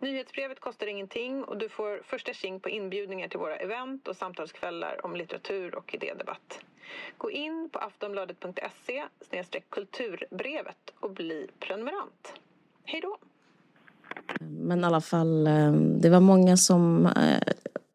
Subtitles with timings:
[0.00, 5.04] Nyhetsbrevet kostar ingenting och du får första tjing på inbjudningar till våra event och samtalskvällar
[5.06, 6.58] om litteratur och idédebatt.
[7.18, 9.02] Gå in på aftonbladet.se
[9.70, 12.32] kulturbrevet och bli prenumerant.
[12.84, 13.18] Hej då!
[14.40, 17.42] Men i alla fall, eh, det var många som eh,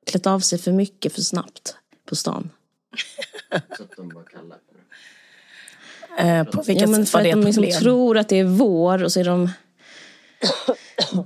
[0.06, 2.50] klätt av sig för mycket för snabbt på stan.
[3.78, 4.56] Så att de var kalla.
[6.20, 7.80] Eh, på vilket Ja, men sätt för var det att de liksom problem?
[7.82, 9.50] tror att det är vår och så är de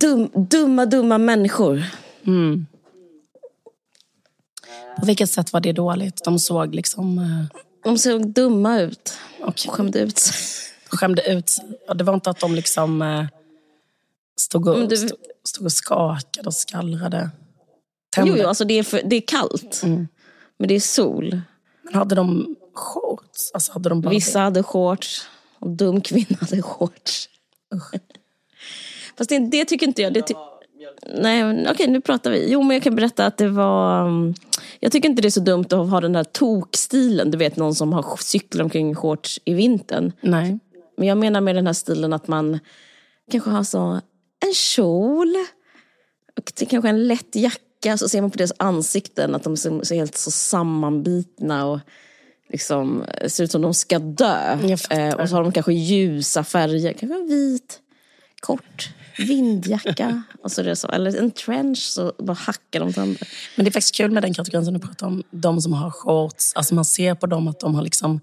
[0.00, 1.84] dum, dumma, dumma människor.
[5.00, 6.24] På vilket sätt var det dåligt?
[6.24, 7.18] De såg liksom...
[7.18, 10.36] Eh, De såg dumma ut och skämde ut sig.
[10.90, 11.64] skämde ut sig.
[11.88, 13.24] Och det var inte att de liksom eh,
[14.40, 17.30] stod, och, du- stod, stod och skakade och skallrade.
[17.32, 18.38] Jo, Tände.
[18.42, 19.80] jo, alltså det är, för, det är kallt.
[20.58, 21.40] Men det är sol.
[21.82, 23.50] Men hade de shorts?
[23.54, 25.26] Alltså hade de bara Vissa hade shorts
[25.58, 27.28] och dum kvinna hade shorts.
[29.20, 30.12] Fast det, det tycker inte jag.
[30.12, 30.34] Det ty-
[31.14, 32.52] Nej, okej nu pratar vi.
[32.52, 34.06] Jo men jag kan berätta att det var...
[34.06, 34.34] um,
[34.80, 37.30] Jag tycker inte det är så dumt att ha den där tokstilen.
[37.30, 40.12] Du vet någon som har cyklar omkring shorts i vintern.
[40.20, 40.58] Nej.
[40.96, 42.58] Men jag menar med den här stilen att man
[43.30, 44.00] kanske har så
[44.46, 45.34] en kjol
[46.38, 47.98] och kanske en lätt jacka.
[47.98, 51.78] Så ser man på deras ansikten att de ser, ser helt så sammanbitna och
[52.52, 54.58] liksom ser ut som de ska dö.
[54.90, 56.92] Eh, och så har de kanske ljusa färger.
[56.92, 57.80] Kanske vit,
[58.40, 58.88] kort
[59.18, 60.22] vindjacka.
[60.42, 60.88] och så det så.
[60.88, 63.28] Eller en trench så bara hackar de sönder.
[63.56, 65.22] Men det är faktiskt kul med den kategorin som du pratar om.
[65.30, 66.52] De som har shorts.
[66.54, 68.20] Alltså man ser på dem att de har liksom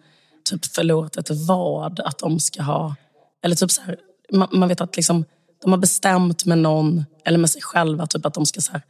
[0.49, 1.99] typ förlorat ett vad.
[1.99, 2.95] Att de ska ha...
[3.43, 3.97] Eller typ så här,
[4.31, 5.25] man, man vet att liksom,
[5.61, 8.81] de har bestämt med någon, eller med sig själva, typ att de ska så här,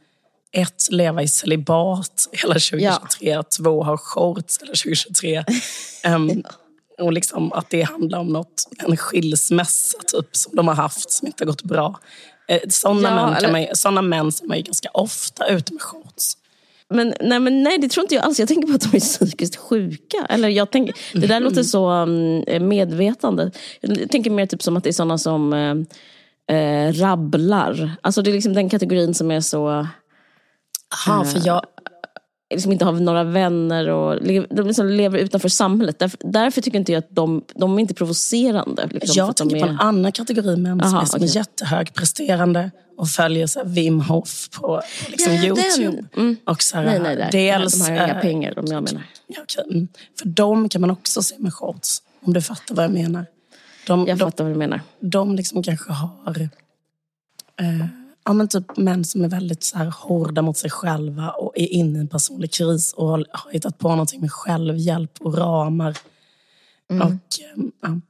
[0.52, 3.42] ett, leva i celibat hela 2023.
[3.42, 5.44] Två, ha shorts hela 2023.
[6.04, 6.42] Ehm,
[6.98, 11.26] och liksom att det handlar om något, en skilsmässa typ, som de har haft som
[11.26, 12.00] inte har gått bra.
[12.48, 15.82] Eh, Sådana Ja, män, kan eller- man, män ser man ju ganska ofta ute med
[15.82, 16.34] shorts.
[16.90, 18.38] Men nej, men nej, det tror inte jag alls.
[18.38, 20.26] Jag tänker på att de är psykiskt sjuka.
[20.28, 23.50] Eller jag tänker, det där låter så um, medvetande.
[23.80, 27.92] Jag tänker mer typ som att det är sådana som eh, eh, rabblar.
[28.00, 29.86] Alltså det är liksom den kategorin som är så...
[31.06, 31.62] Aha, för jag,
[32.50, 35.98] Liksom inte har några vänner och de liksom lever utanför samhället.
[35.98, 38.88] Därför, därför tycker inte jag att de, de är inte provocerande.
[38.92, 41.36] Liksom, jag tänker på är, en annan kategori män som Aha, är som okej.
[41.36, 45.44] jättehögpresterande och följer så Wim Hof på, på liksom Ja.
[45.44, 46.04] Youtube.
[46.16, 46.36] Mm.
[46.44, 47.28] Och så här, nej, nej, nej.
[47.32, 49.02] Dels, de har inga eh, pengar, de jag menar.
[49.26, 49.88] Ja, okej, mm.
[50.18, 53.26] För dem kan man också se med shorts, om du fattar vad jag menar.
[53.86, 54.80] De, Jag de, fattar vad du menar.
[55.00, 56.48] de liksom kanske har
[57.60, 57.86] eh,
[58.28, 61.66] ja, men typ män som är väldigt så här, hårda mot sig själva och är
[61.66, 65.98] inne i en personlig kris och har, har hittat på någonting med självhjälp och ramar.
[66.90, 67.06] Mm.
[67.06, 68.00] Och, eh, ja.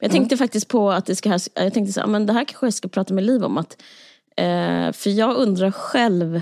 [0.00, 2.66] Jag tänkte faktiskt på att det ska här, jag tänkte så men det här kanske
[2.66, 3.58] jag ska prata med Liv om.
[3.58, 3.82] Att,
[4.36, 6.40] eh, för jag undrar själv,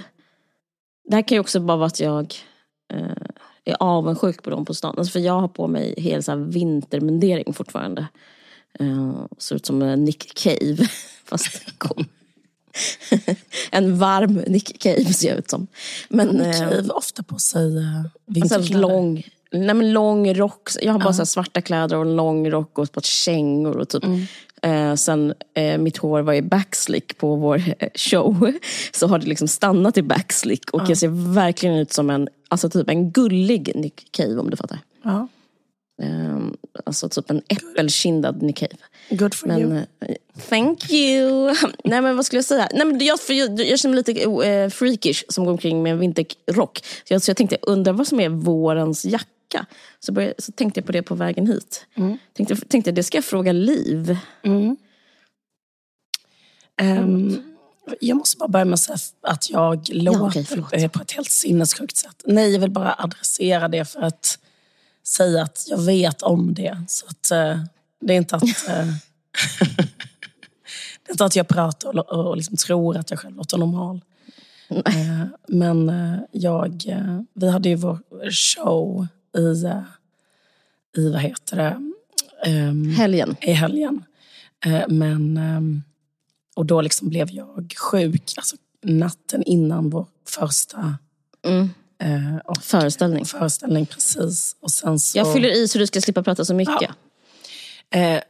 [1.05, 2.35] det här kan ju också bara vara att jag
[2.93, 3.27] eh,
[3.65, 4.95] är avundsjuk på dem på stan.
[4.99, 8.06] Alltså för jag har på mig hel så här vintermundering fortfarande.
[8.81, 10.89] Eh, ser ut som en Nick Cave.
[11.28, 12.05] Fast cool.
[13.71, 15.66] en varm Nick Cave ser jag ut som.
[16.09, 18.81] Men, eh, Cave ofta på sig eh, Alltså vinterkläder.
[18.81, 20.69] lång, nej men lång rock.
[20.83, 23.77] Jag har bara så här svarta kläder och en lång rock och ett par kängor.
[23.77, 24.05] Och typ.
[24.62, 28.53] Eh, sen eh, mitt hår var i backslick på vår eh, show.
[28.93, 30.71] Så har det liksom stannat i backslick.
[30.71, 34.56] Och jag ser verkligen ut som en, alltså typ en gullig Nick Cave om du
[34.56, 34.78] fattar.
[35.03, 35.28] Ja,
[36.03, 36.38] Eh,
[36.84, 38.76] alltså typ en äppelkindad Nick Cave.
[39.10, 39.76] good for Men, you.
[40.00, 40.14] eh,
[40.48, 41.54] thank you!
[41.84, 42.69] Nej men vad skulle jag säga?
[42.75, 45.92] Nej, men jag, för jag, jag känner mig lite eh, freakish som går omkring med
[45.92, 46.78] en vinterrock.
[47.08, 49.66] Så jag, så jag tänkte, undra vad som är vårens jacka.
[50.00, 51.87] Så, började, så tänkte jag på det på vägen hit.
[52.32, 54.17] Tänkte, tänkte det ska jag fråga Liv.
[56.81, 57.43] Ehm,
[58.00, 60.73] jag måste bara börja med att säga att jag låter förlåt.
[60.73, 62.23] eh, på ett helt sinnessjukt sätt.
[62.25, 64.38] Nej, jag vill bara adressera det för att
[65.08, 66.84] säga att jag vet om det.
[66.88, 67.64] Så att, eh,
[68.00, 68.43] det är inte att...
[68.43, 68.87] eh,
[71.02, 74.00] det är inte att jag pratar och, och liksom tror att jag själv låter normal.
[74.70, 77.99] Eh, men eh, jag, eh, vi hade ju vår
[78.31, 79.06] show
[79.38, 79.82] i, eh,
[80.96, 81.93] i vad heter det,
[82.44, 83.37] Ehm, Helgen.
[83.40, 84.04] i helgen.
[84.88, 85.40] Men,
[86.56, 90.96] och då liksom blev jag sjuk alltså natten innan vår första
[91.43, 91.69] Mm.
[92.03, 93.25] Eh, och Föreställning.
[93.25, 93.87] föreställning.
[93.87, 94.56] Precis.
[94.61, 96.77] Och sen så, Jag fyller i så du ska slippa prata så mycket.
[96.81, 96.91] Ja.
[97.91, 98.23] Eh, eh,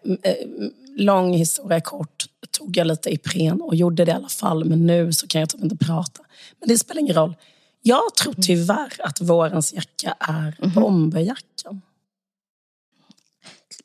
[0.97, 4.65] lång historia kort, tog jag lite Ipren och gjorde det i alla fall.
[4.65, 6.23] Men nu så kan jag typ inte prata.
[6.61, 7.35] Men det spelar ingen roll.
[7.82, 11.82] Jag tror tyvärr att vårens jacka är bomberjackan.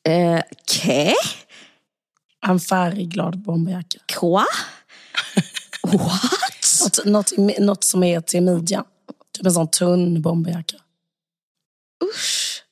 [0.03, 1.13] Eh, Kä?
[2.45, 3.99] En färgglad bomberjacka.
[4.19, 4.45] Quoi?
[5.83, 7.05] What?
[7.05, 7.05] Något,
[7.37, 8.85] något, något som är till midjan.
[9.33, 10.77] Typ en sån tunn bomberjacka.
[12.03, 12.63] Usch.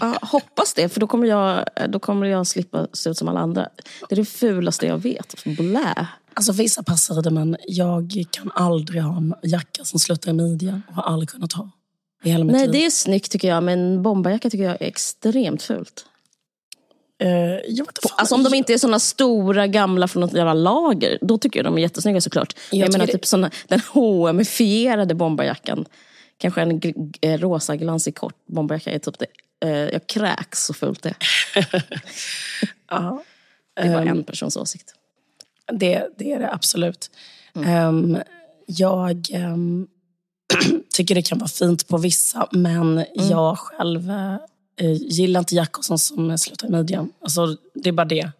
[0.00, 3.40] Ja, hoppas det, för då kommer, jag, då kommer jag slippa se ut som alla
[3.40, 3.68] andra.
[4.08, 5.44] Det är det fulaste jag vet.
[5.44, 6.08] Blä.
[6.34, 10.82] Alltså vissa passar det men jag kan aldrig ha en jacka som slutar i midjan
[10.88, 11.70] och har aldrig kunnat ha.
[12.22, 12.72] Nej, liv.
[12.72, 16.06] det är snyggt tycker jag, men bomberjacka tycker jag är extremt fult.
[17.18, 17.84] Eh.
[18.16, 21.64] Alltså om de inte är såna stora gamla från något jävla lager, då tycker jag
[21.66, 22.54] de är jättesnygga såklart.
[22.70, 25.84] Jag Jag, menar det- typ såna, den H&M-fierade bomberjackan.
[26.38, 26.80] Kanske en
[27.20, 29.26] eh, rosa glansig kort bomberjacka är typ det.
[29.68, 31.14] Eh, jag kräks så fult det.
[32.90, 33.22] Ja,
[33.82, 34.08] Det var Ehm.
[34.08, 34.94] en persons åsikt.
[35.72, 37.10] det, det är det absolut.
[37.56, 37.68] Mm.
[37.68, 38.18] Ehm,
[38.66, 39.86] jag ehm,
[40.94, 43.04] tycker det kan vara fint på vissa men Mm.
[43.30, 44.10] jag själv
[44.76, 45.98] eh, gillar inte jackor som,
[46.38, 47.12] slutar i midjan.
[47.20, 48.30] Alltså, det är bara det.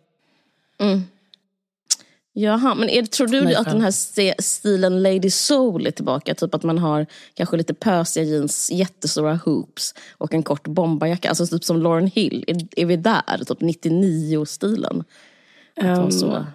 [2.36, 6.34] Jaha, men är, tror du Mig att den här st- stilen Lady Soul är tillbaka?
[6.34, 11.28] Typ att man har kanske lite pösiga jeans, jättestora hoops och en kort bomberjacka.
[11.28, 12.44] Alltså typ som Lauren Hill.
[12.46, 13.38] Är, är vi där?
[13.38, 15.04] Typ 99-stilen?
[15.76, 16.46] Att vara, så,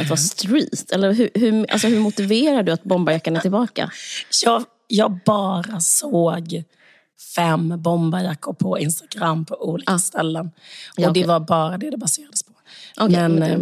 [0.00, 0.92] att vara street?
[0.92, 3.90] Eller hur, hur, alltså hur motiverar du att bomberjackan är tillbaka?
[4.44, 6.64] Jag, jag bara såg
[7.34, 10.46] fem bomberjackor på Instagram på olika ställen.
[10.46, 10.52] Och
[10.96, 11.26] Ja, det okej.
[11.26, 12.52] var bara det det baserades på.
[12.96, 13.60] Okej, men, men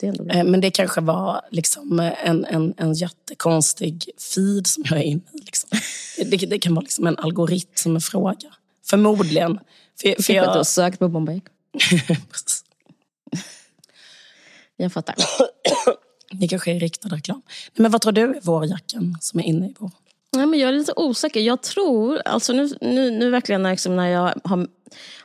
[0.00, 0.34] det, ehm, det.
[0.34, 5.22] Eh, Men det kanske var liksom en, en, en jättekonstig feed som jag är inne
[5.32, 5.38] i.
[5.38, 5.70] Liksom.
[6.30, 8.54] Det, det kan vara liksom en algoritmfråga.
[8.86, 9.58] Förmodligen.
[10.00, 11.50] För, för För att du har jag, sökt på bomberjacka.
[12.30, 12.64] Precis.
[14.76, 15.14] Jag fattar.
[16.32, 17.42] det kanske är riktad reklam.
[17.76, 19.90] Men vad tror du är vårjackan som är inne i vår?
[20.36, 21.40] Nej, men jag är lite osäker.
[21.40, 24.68] Jag tror, alltså nu, nu, nu verkligen när, liksom när jag har,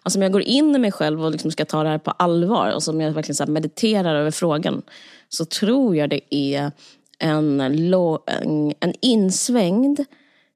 [0.04, 2.12] alltså när jag går in i mig själv och liksom ska ta det här på
[2.12, 4.82] allvar och som jag verkligen så mediterar över frågan
[5.30, 6.72] så tror jag det är
[7.20, 10.00] en, en, en insvängd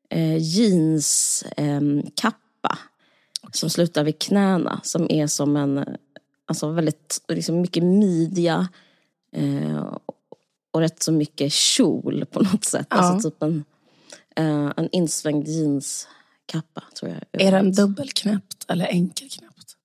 [0.09, 1.57] eh, jeanskappa
[3.51, 5.85] som slutar vid knäna som är som en,
[6.45, 8.67] alltså väldigt, liksom mycket midja
[9.31, 9.97] eh,
[10.71, 12.88] och rätt så mycket kjol på något sätt.
[12.89, 13.65] Alltså typ en,
[14.38, 17.42] eh, en insvängd jeanskappa tror jag.
[17.42, 19.75] Är den dubbelknäppt eller enkelknäppt?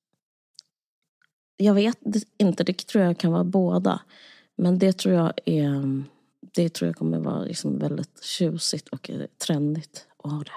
[1.56, 1.98] Jag vet
[2.38, 4.00] inte, det tror jag kan vara båda.
[4.56, 6.04] Men det tror jag är,
[6.54, 9.10] det tror jag kommer vara liksom väldigt tjusigt och
[9.46, 10.50] trendigt att ha det.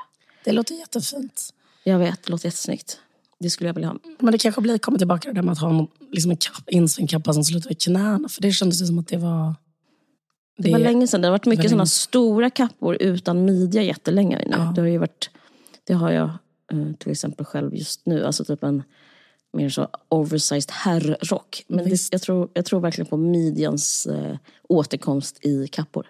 [0.44, 1.54] Det låter jättefint.
[1.84, 3.00] Jag vet, det låter jättesnyggt.
[3.40, 3.98] Det skulle jag vilja ha.
[4.20, 6.38] Men det kanske blir, kommer tillbaka till det där med att ha en liksom en
[6.38, 8.30] kapp, insvängd kappa som slutar vid knäna.
[8.30, 9.56] För det kändes som att det var...
[10.58, 11.22] Det var länge sedan.
[11.22, 14.52] Det har varit mycket sådana stora kappor utan midja jättelänge nu.
[14.52, 14.72] Ja.
[14.76, 15.30] Det har ju varit,
[15.84, 16.30] det har jag
[16.72, 18.26] eh, till exempel själv just nu.
[18.26, 18.84] Alltså typ en
[19.54, 21.64] mer så oversized herrrock.
[21.68, 24.38] Men det, jag, tror, jag tror verkligen på midjans eh,
[24.70, 26.08] återkomst i kappor.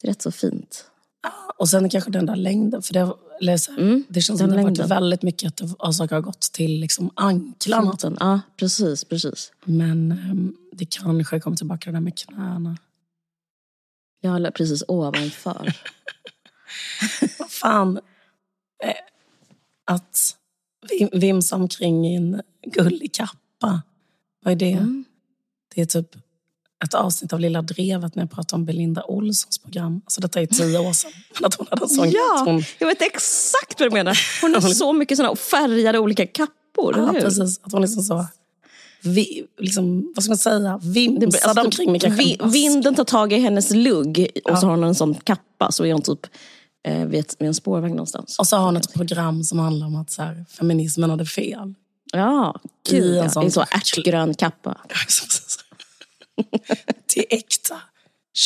[0.00, 0.84] Det är rätt så fint.
[1.58, 2.82] Och sen kanske den där längden.
[2.82, 6.20] För det, eller Mm, det känns som det har varit väldigt mycket att alltså, har
[6.20, 7.96] gått till liksom anklarna.
[8.20, 9.52] Ja, precis, precis.
[9.64, 12.76] Men ehm, det kanske kommer tillbaka det där med knäna.
[14.26, 15.72] Jag håller precis ovanför.
[17.38, 18.00] Vad fan.
[18.84, 18.92] Eh,
[19.84, 20.36] att
[20.90, 23.82] vim, vimsa omkring i en gullig kappa.
[24.44, 24.72] Vad är det?
[24.72, 25.04] Mm.
[25.74, 26.16] Det är typ
[26.84, 30.00] ett avsnitt av Lilla Drevet när jag pratar om Belinda Olssons program.
[30.04, 31.10] Alltså detta är tio år sedan.
[31.42, 34.18] Att hon hade en sån Ja, hon, jag vet exakt vad du menar.
[34.40, 38.26] Hon har så mycket såna färgade olika kappor, ja, precis, att hon liksom så...
[39.06, 40.80] Vi, liksom, vad ska man säga?
[40.82, 42.38] Det- Vimsade alltså, omkring med kanske vi.
[42.44, 44.56] Vinden tar tag i hennes lugg och Ja.
[44.56, 46.26] så har hon en sån kappa så är hon typ
[46.88, 48.38] eh, vid, ett, vid en spårvagn någonstans.
[48.38, 51.74] Och så har hon ett program som handlar om att så här, feminismen hade fel.
[52.12, 54.76] Ja, I gud en sån- Det är så ärtgrön kappa.
[57.06, 57.80] Till äkta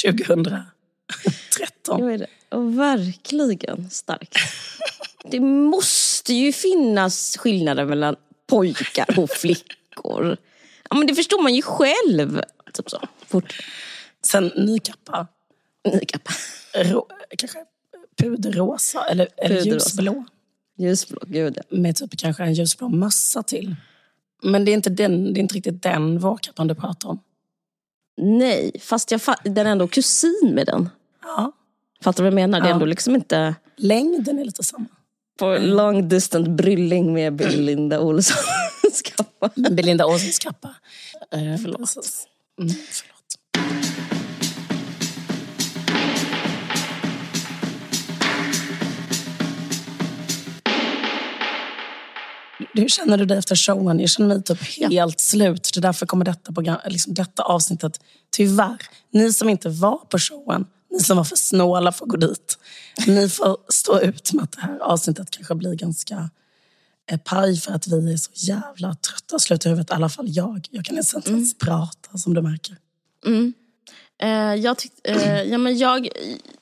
[0.05, 2.01] 2013.
[2.01, 2.27] Jag är det.
[2.57, 4.37] Och verkligen starkt.
[5.31, 10.37] Det måste ju finnas skillnader mellan pojkar och flickor.
[10.91, 12.43] Ja, men det förstår man ju själv.
[12.73, 13.01] Typ så.
[13.27, 13.59] Fort.
[14.27, 15.27] Sen ny kappa.
[15.93, 16.31] Ny kappa.
[16.75, 17.07] Rå,
[17.39, 17.65] kanske
[18.19, 20.25] puderrosa eller, eller ljusblå.
[20.79, 21.77] Ljusblå, gud ja.
[21.77, 23.77] Med typ kanske en ljusblå mössa till.
[24.43, 27.21] Men det är inte, den, det är inte riktigt den vårkappan du pratar om.
[28.17, 30.89] Nej, fast jag den är ändå kusin med den.
[31.23, 31.53] Ja.
[32.03, 32.61] Fattar du vad jag menar?
[32.61, 32.75] Det är Ja.
[32.75, 34.87] ändå liksom inte Längden är lite samma.
[35.39, 38.37] På long distance brylling med Belinda Olsson.
[38.91, 39.51] Olssons kappa.
[39.71, 40.69] Belinda Olssons kappa.
[41.33, 41.97] Eh, Förlåt.
[42.61, 43.17] Mm, förlåt.
[52.75, 54.01] Hur känner du dig efter showen?
[54.01, 55.71] Jag känner mig typ helt slut.
[55.75, 58.77] Det är därför kommer detta, program, liksom detta avsnittet, tyvärr,
[59.13, 62.59] ni som inte var på showen, ni som var för snåla att gå dit,
[63.07, 66.31] ni får stå ut med att det här avsnittet kanske blir ganska
[67.11, 69.91] eh, paj för att vi är så jävla trötta och slut i huvudet.
[69.91, 70.69] I alla fall jag.
[70.71, 72.77] Jag kan inte ens prata som du märker.
[74.23, 76.09] Eh, jag tyckte, eh, ja, men jag,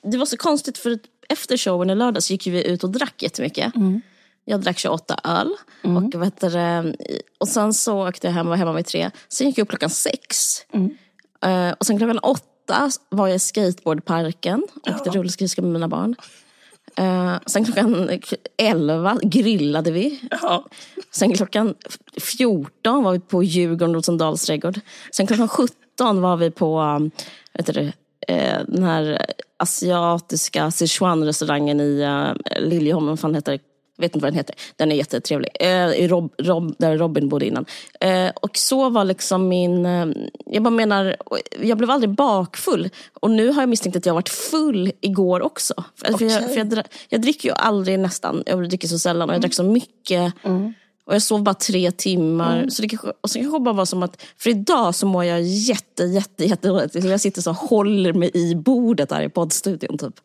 [0.01, 3.73] det var så konstigt för efter showen i lördags gick vi ut och drack jättemycket.
[4.45, 5.49] Jag drack 28 öl.
[5.83, 6.95] Och, vad heter det,
[7.37, 9.11] och sen så åkte jag hem och var hemma vid tre.
[9.29, 10.57] Sen gick jag upp klockan sex.
[11.41, 12.48] Eh, och sen klockan åtta
[13.09, 14.63] var jag i skateboardparken.
[14.89, 16.15] Åkte rullskridskor med mina barn.
[16.95, 18.19] Eh, sen klockan
[18.57, 20.19] elva grillade vi.
[20.41, 20.65] Ja.
[21.11, 21.75] Sen klockan
[22.17, 24.79] 14 var vi på Djurgården Rosendals trädgård.
[25.11, 27.11] Sen klockan 17 var vi på um,
[27.53, 27.91] vet du,
[28.27, 29.25] eh, den här
[29.57, 33.09] asiatiska Sichuan-restaurangen i uh, Liljeholmen.
[33.09, 33.68] Vad fan heter det?
[33.99, 34.55] Jag vet inte vad den heter.
[34.75, 35.49] Den är jättetrevlig.
[35.59, 37.65] Eh, i Rob, Rob, där Robin bodde innan.
[37.99, 39.85] Eh, och så var liksom min...
[39.85, 40.07] Eh,
[40.45, 41.15] jag bara menar,
[41.61, 42.89] jag blev aldrig bakfull.
[43.13, 45.73] Och nu har jag misstänkt att jag varit full igår också.
[45.95, 48.43] För, för, jag, för jag, jag dricker ju aldrig nästan.
[48.45, 50.33] Jag dricker så sällan och jag drack så mycket.
[51.05, 52.67] Och jag sov bara tre timmar.
[52.69, 55.41] Så det kanske, och så kanske bara var som att, för idag så mår jag
[55.41, 56.95] jätte, jätte, jätte dåligt.
[56.95, 59.97] Jag sitter så och håller mig i bordet här i poddstudion.
[59.97, 60.19] Typ.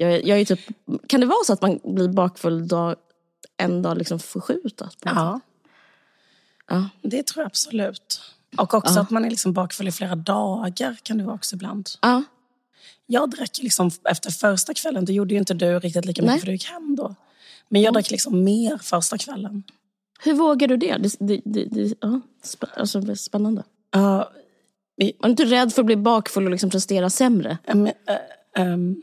[0.00, 0.60] Jag, jag är typ,
[1.06, 2.96] kan det vara så att man blir bakfull dag,
[3.56, 4.96] en dag liksom förskjutat?
[5.04, 5.40] Ja,
[6.68, 6.88] Ja.
[7.02, 8.20] det tror jag absolut.
[8.58, 11.88] Och också att man är liksom bakfull i flera dagar kan det vara också ibland.
[12.00, 12.22] Ja.
[13.06, 16.38] Jag drack liksom efter första kvällen, det gjorde ju inte du riktigt lika mycket Nej.
[16.40, 17.14] för du gick hem då.
[17.68, 19.62] Men jag drack liksom mer första kvällen.
[20.22, 20.96] Hur vågar du det?
[20.96, 22.20] det, det, det, det ja,
[22.76, 23.62] alltså, spännande.
[23.90, 24.30] Ja,
[24.96, 27.58] vi- Var du inte rädd för att bli bakfull och liksom prestera sämre?
[27.66, 27.92] ähm, äh,
[28.56, 29.02] ähm,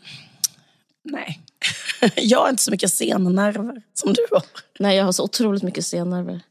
[1.12, 1.42] nej.
[2.16, 4.44] jag har inte så mycket sennerver som du har.
[4.80, 6.42] Nej, jag har så otroligt mycket sennerver.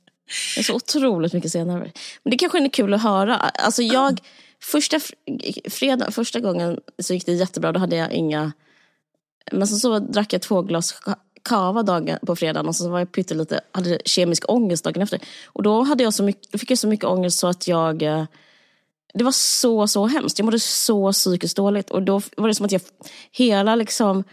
[0.57, 1.93] Jag har så otroligt mycket sennerver.
[2.23, 3.37] Men det kanske är kul att höra.
[3.37, 4.21] Alltså jag,
[4.63, 7.73] första, fr- fredag, första gången så gick det jättebra.
[7.73, 8.53] Då hade jag inga...
[9.53, 12.99] Men så, så drack jag två glas ka- kava dagen på fredagen och så var
[12.99, 15.21] jag pyttelite, hade kemisk ångest dagen efter.
[15.47, 18.03] Och då, hade jag så mycket, fick jag så mycket ångest så att jag...
[18.03, 18.25] eh,
[19.15, 20.39] Det var så, så hemskt.
[20.39, 21.91] Jag mådde så psykiskt dåligt.
[21.91, 22.81] Och då var det som att jag,
[23.33, 24.25] hela liksom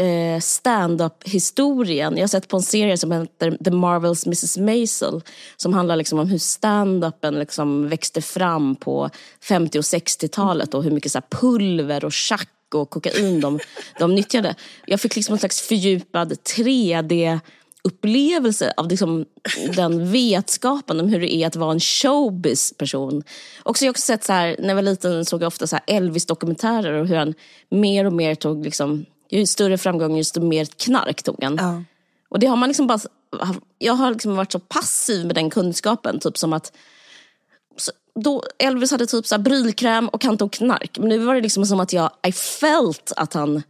[0.00, 2.16] eh, stand-up-historien.
[2.16, 5.20] Jag har sett på en serie som heter The Marvels Mrs Maisel.
[5.56, 9.10] Som handlar liksom om hur stand-upen liksom växte fram på
[9.42, 10.74] 50 och 60-talet.
[10.74, 13.58] Och hur mycket så här pulver och schack och kokain de,
[13.98, 14.54] de nyttjade.
[14.86, 17.40] Jag fick liksom en slags fördjupad 3D
[17.82, 19.24] upplevelse av liksom
[19.76, 23.22] den vetskapen om hur det är att vara en showbiz-person.
[23.62, 25.78] Också jag har också sett så här, när jag var liten såg jag ofta så
[25.86, 27.34] Elvis-dokumentärer och hur han
[27.70, 29.06] mer och mer tog liksom,
[29.38, 31.56] ju större framgång desto mer knark tog han.
[31.60, 31.82] Ja.
[32.28, 33.00] Och det har man liksom bara,
[33.78, 36.72] jag har liksom varit så passiv med den kunskapen, typ som att
[38.24, 40.98] då Elvis hade typ så här brylkräm och han tog knark.
[40.98, 43.62] Men nu var det liksom som att jag, I felt att han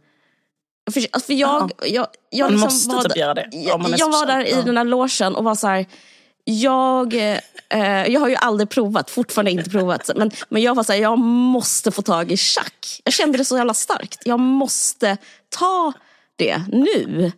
[0.91, 4.11] för, för jag, jag, jag Man liksom måste var typ där- göra det, Jag, jag
[4.11, 4.61] var där känd, i ja.
[4.61, 5.85] den där logen och var så här,
[6.43, 7.13] jag,
[7.69, 10.09] eh, jag har ju aldrig provat, fortfarande inte provat.
[10.15, 13.01] Men, men jag var så här, jag måste få tag i schack.
[13.03, 14.21] Jag kände det så jävla starkt.
[14.25, 15.17] Jag måste
[15.59, 15.93] ta
[16.35, 17.31] det nu.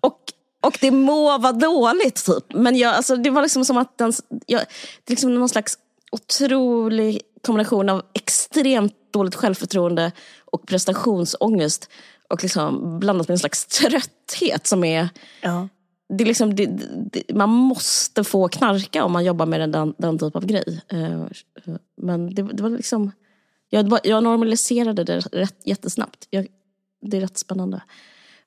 [0.00, 0.20] Och,
[0.60, 2.54] och det må vara dåligt typ.
[2.54, 4.12] Men jag, alltså, det var liksom som att den,
[4.46, 4.60] jag,
[5.04, 5.78] det är liksom någon slags
[6.12, 10.12] otrolig kombination av extremt dåligt självförtroende
[10.44, 11.90] och prestationsångest.
[12.28, 15.08] Och liksom blandat med en slags trötthet som är
[15.40, 15.68] Ja.
[16.08, 16.66] det är liksom, det,
[17.12, 20.80] det, man måste få knarka om man jobbar med den, den typ av grej.
[20.88, 21.24] Eh,
[21.96, 23.12] Men det, det var liksom,
[23.68, 26.26] jag, jag normaliserade det rätt, jättesnabbt.
[26.30, 26.46] Jag,
[27.10, 27.82] det är rätt spännande.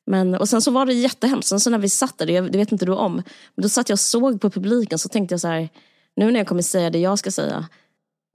[0.05, 1.49] Men, och sen så var det jättehemskt.
[1.49, 3.13] Sen så när vi satt där, det, vet inte du om,
[3.55, 5.69] men då satt jag och såg på publiken så tänkte jag så här,
[6.15, 7.67] nu när jag kommer säga det jag ska säga,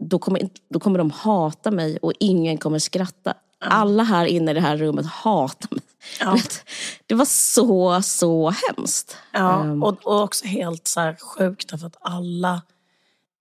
[0.05, 3.35] då kommer, då kommer de hata mig och ingen kommer skratta.
[3.65, 5.83] Alla här inne i det här rummet hatar mig.
[6.21, 6.39] Ja.
[7.07, 9.17] Det var så, så hemskt.
[9.33, 9.83] Ja, Ehm.
[9.83, 12.63] och, och också helt så sjukt därför att alla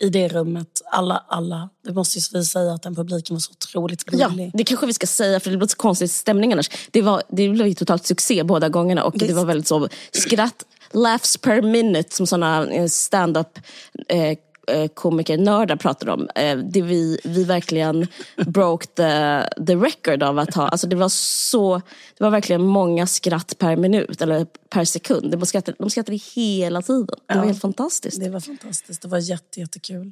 [0.01, 3.51] i det rummet, alla, alla, det måste ju vi säga att den publiken var så
[3.51, 4.51] otroligt Ja, villig.
[4.53, 6.69] det kanske vi ska säga för det blir så konstig stämning annars.
[6.91, 9.37] Det, var, det blev ju totalt succé båda gångerna och det Visst.
[9.37, 13.59] var väldigt så skratt, laughs per minute som sådana eh, stand-up
[14.07, 14.37] eh,
[14.71, 16.29] eh, komikernördar pratar om.
[16.35, 18.07] Eh, det vi, vi verkligen
[18.45, 21.81] broke the, the record av att ha, alltså det var så,
[22.17, 25.31] det var verkligen många skratt per minut eller per sekund.
[25.31, 27.05] De skrattade, de skrattade hela tiden.
[27.27, 27.47] Det var Ja.
[27.47, 28.19] helt fantastiskt.
[28.19, 29.01] Det var fantastiskt.
[29.01, 30.11] Det var jätte, jättekul.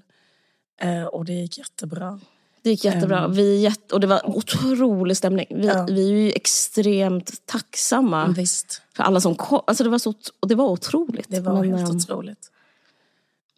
[0.81, 2.19] Eh, och det gick jättebra.
[2.61, 3.27] Det gick jättebra.
[3.27, 5.45] Vi är jätte, och det var otrolig stämning.
[5.49, 5.85] Vi, Ja.
[5.89, 9.61] vi är ju extremt tacksamma Visst, för alla som kom.
[9.67, 11.25] Alltså det, var så, och det var otroligt.
[11.29, 12.51] det var men, helt ehm, otroligt.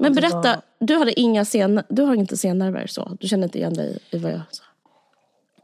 [0.01, 3.17] Men det berätta, du, hade inga scen, du har inte scennerver så?
[3.19, 4.63] Du känner inte igen dig i vad jag sa?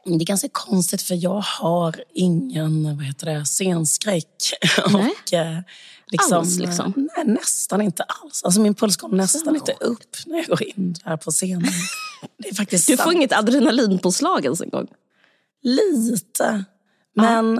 [0.05, 4.53] Det är ganska konstigt för jag har ingen vad heter det, scenskräck.
[4.93, 5.13] Nej.
[5.23, 5.59] och, eh,
[6.11, 6.93] liksom, Alls, liksom?
[6.95, 8.43] Nej, nästan inte alls.
[8.43, 11.71] Alltså, min puls går nästan inte upp när jag går in där på scenen.
[12.37, 13.15] Det är faktiskt Du får sant.
[13.15, 14.87] inget adrenalinpåslag ens en gång?
[15.63, 16.63] Lite.
[17.15, 17.57] Men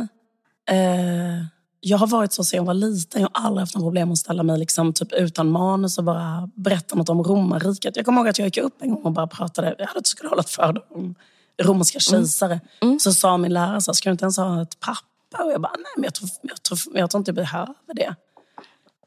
[0.70, 1.46] eh,
[1.80, 3.22] jag har varit så sedan jag var liten.
[3.22, 6.50] Jag har aldrig haft några problem att ställa mig liksom, typ, utan manus och bara
[6.56, 7.96] berätta något om romarriket.
[7.96, 9.76] Jag kommer ihåg att jag gick upp en gång och bara pratade.
[9.78, 11.16] Jag hade skulle hålla ett föredrag om
[11.64, 12.60] romerska kejsare.
[13.00, 15.46] Så sa min lärare, så, här, ska du inte ens ha ett papper?
[15.46, 18.16] Och jag bara, nej men jag tror, jag tror, jag tror inte jag behöver det.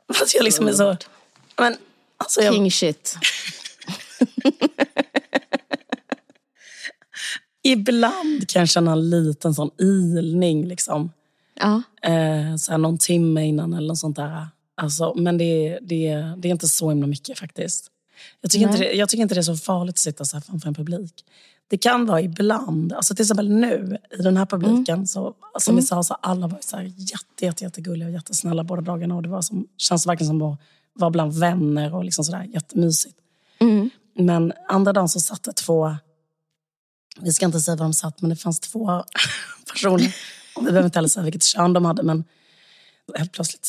[0.14, 0.96] För att jag liksom är så...
[1.58, 1.76] Men,
[2.16, 3.16] alltså, jag, King shit.
[7.62, 10.66] ibland kan jag känna en liten sån ilning.
[10.66, 11.12] Liksom.
[11.60, 11.82] Ja.
[12.10, 14.48] eh, så här någon timme innan eller något sånt där.
[14.74, 17.90] Alltså, men det, det, det är inte så himla mycket faktiskt.
[18.40, 20.40] Jag tycker, inte det, jag tycker inte det är så farligt att sitta så här
[20.40, 21.24] framför en publik.
[21.68, 25.82] Det kan vara ibland, alltså till exempel nu i den här publiken, så, som vi
[25.82, 29.16] sa, så alla varit så här jätte, jätte, jättegulliga och jättesnälla båda dagarna.
[29.16, 30.58] Och det var som, känns verkligen som att
[30.94, 33.16] vara bland vänner och liksom sådär jättemysigt.
[33.58, 33.90] Mm.
[34.14, 35.96] Men andra dagen så satt det två,
[37.20, 39.04] vi ska inte säga var de satt, men det fanns två
[39.72, 40.14] personer.
[40.60, 42.24] Vi behöver inte heller säga vilket kön de hade, men
[43.16, 43.68] helt plötsligt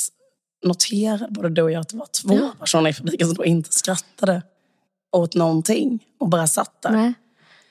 [0.63, 2.53] noterade både du och jag att det var två Ja.
[2.59, 4.41] personer i publiken som då inte skrattade
[5.11, 6.91] åt någonting och bara satt där.
[6.91, 7.13] Nej.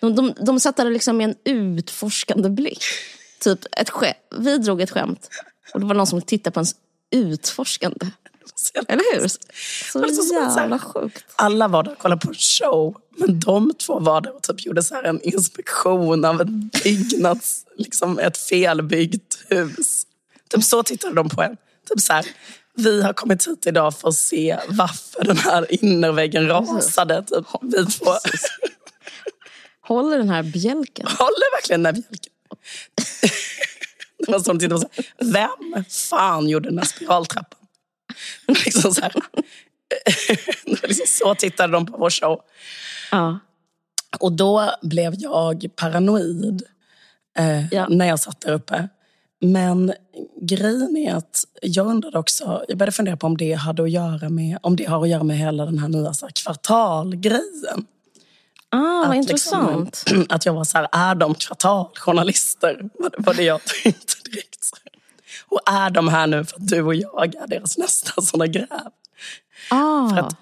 [0.01, 2.83] De, de, de satt där liksom med en utforskande blick.
[3.41, 3.91] Typ ett
[4.39, 5.29] vi drog ett skämt
[5.75, 6.75] och det var någon som tittade på ens
[7.11, 8.07] utforskande.
[8.55, 9.29] Så Eller hur?
[9.29, 9.39] Så
[9.93, 11.25] så- så- så jävla sjukt.
[11.37, 14.67] Alla var där och kollade på en show, men de två var där och typ
[14.67, 20.07] gjorde så här en inspektion av en byggnads, liksom ett felbyggt hus.
[20.49, 21.57] Typ så tittade de på en.
[21.89, 22.27] Typ så här,
[22.75, 27.23] vi har kommit hit idag för att se varför den här innerväggen rasade.
[27.23, 27.47] Typ.
[27.63, 28.05] Vi två
[29.83, 31.07] Håller den här bjälken?
[31.07, 32.33] håller verkligen den här bjälken.
[34.27, 37.60] Det var som de tittade på så här, vem fan gjorde den här spiraltrappan?
[38.49, 39.03] Liksom så,
[40.65, 42.41] liksom så tittade de på vår show.
[43.11, 43.39] Ja.
[44.21, 46.63] Och då blev jag paranoid
[47.39, 47.87] eh, Ja.
[47.89, 48.89] när jag satt där uppe.
[49.41, 49.93] Men
[50.43, 54.29] grejen är att jag undrade också, jag började fundera på om det hade att göra
[54.29, 57.87] med, om det har att göra med hela den här nya så här, kvartalgrejen.
[58.69, 60.03] Ah, Att intressant.
[60.07, 62.91] Liksom, att jag var så här, är de kvartaljournalister?
[62.99, 64.71] Var det, var det jag tänkte direkt.
[65.51, 68.69] Och är de här nu för att du och jag är deras nästa såna gräv?
[69.71, 70.09] Ah.
[70.09, 70.37] För att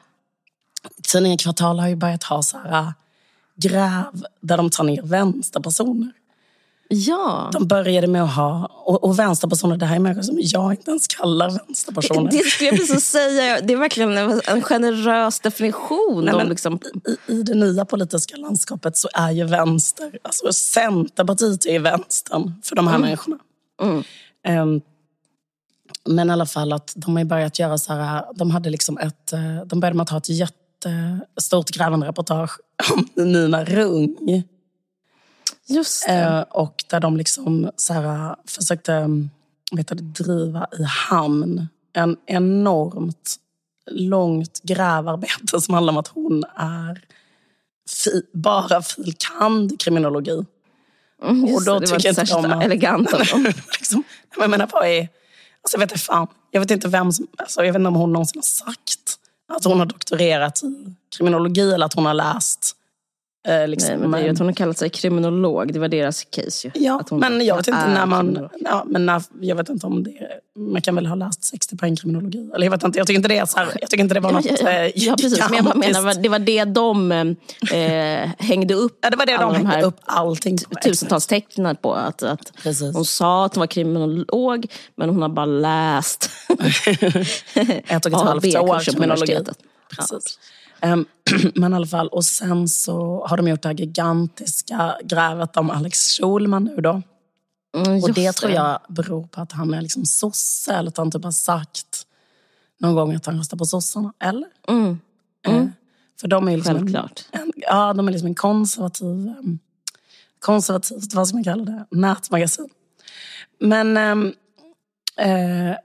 [1.03, 2.90] tidningen Kvartal har ju börjat ha så här, äh,
[3.57, 6.12] gräv där de tar ner vänsterpersoner.
[6.88, 7.51] ja.
[7.53, 10.90] De började med att ha, och, och vänsterpersoner, det här är människor som jag inte
[10.90, 12.31] ens kallar vänsterpersoner.
[12.31, 13.61] Det skulle jag precis säga.
[13.61, 16.25] Det är verkligen en en generös definition.
[16.25, 16.81] Nej, men liksom,
[17.29, 22.77] i, I det nya politiska landskapet så är ju vänster, alltså Centerpartiet är vänstern för
[22.77, 23.38] de här människorna.
[23.83, 24.03] Mm.
[24.44, 24.81] Ehm,
[26.09, 29.33] men i alla fall att de har börjat göra så här, de hade liksom ett,
[29.33, 32.51] eh, de började med att ha ett jättestort grävande reportage
[32.92, 34.42] om Nina Rung.
[35.66, 36.12] just det.
[36.12, 39.31] Eh, och där de liksom så här, försökte mm,
[39.73, 43.37] vet du, driva i hamn en enormt
[43.90, 47.05] långt grävarbete som handlar om att hon är
[48.05, 49.14] fi, bara fil.
[49.38, 49.81] kand.
[49.81, 50.44] kriminologi.
[51.23, 53.44] Mm, just och då det, det var tycker inte de särskilt att- elegant av dem.
[53.79, 54.03] liksom,
[54.38, 55.09] jag menar, vad är...
[55.68, 56.26] Alltså jag vet inte fan.
[56.50, 57.26] Jag vet inte vem som...
[57.38, 59.18] Alltså jag vet inte om hon någonsin har sagt
[59.52, 62.76] att hon har doktorerat i kriminologi eller att hon har läst...
[63.49, 65.73] Eh, liksom, Nej, men det är ju att hon har kallat sig kriminolog.
[65.73, 66.85] Det var deras case ju.
[66.85, 68.49] Ja, men jag vet inte är när man...
[68.65, 70.13] Ja, men när, jag vet inte om det...
[70.57, 72.51] Man kan väl ha läst 60 poäng kriminologi.
[72.55, 74.21] Eller jag vet inte, jag tycker inte det, är så här, jag tycker inte det
[74.21, 74.71] var Ja, något ja, ja.
[74.71, 75.51] eh, ja, precis.
[75.51, 79.55] Men jag menar, det var det de eh, hängde upp Ja, det var det de
[79.55, 80.81] hängde här upp allting på.
[80.85, 81.95] tusentals tecknen på.
[81.95, 82.95] Att, att Precis.
[82.95, 86.31] hon sa att hon var kriminolog, men hon har bara läst
[87.87, 89.39] Ett och ett halvt år kriminologi.
[89.97, 90.39] Precis.
[90.81, 91.07] Ehm,
[91.55, 95.71] men i alla fall, och sen så har de gjort det här gigantiska grävet om
[95.71, 97.03] Alex Schulman nu då.
[97.77, 101.11] Mm, Och det tror jag beror på att han är liksom sosse eller att han
[101.11, 102.07] typ har sagt
[102.81, 104.12] någon gång att han röstar på sossarna.
[104.25, 104.49] Eller?
[104.69, 104.99] Mm.
[105.47, 105.67] Eh,
[106.21, 107.25] För de är liksom Självklart.
[107.33, 109.59] En, en, ja, de är liksom en konservativ, um,
[110.38, 112.69] konservativt, vad ska man kalla det, nätmagasin.
[113.61, 113.97] Men,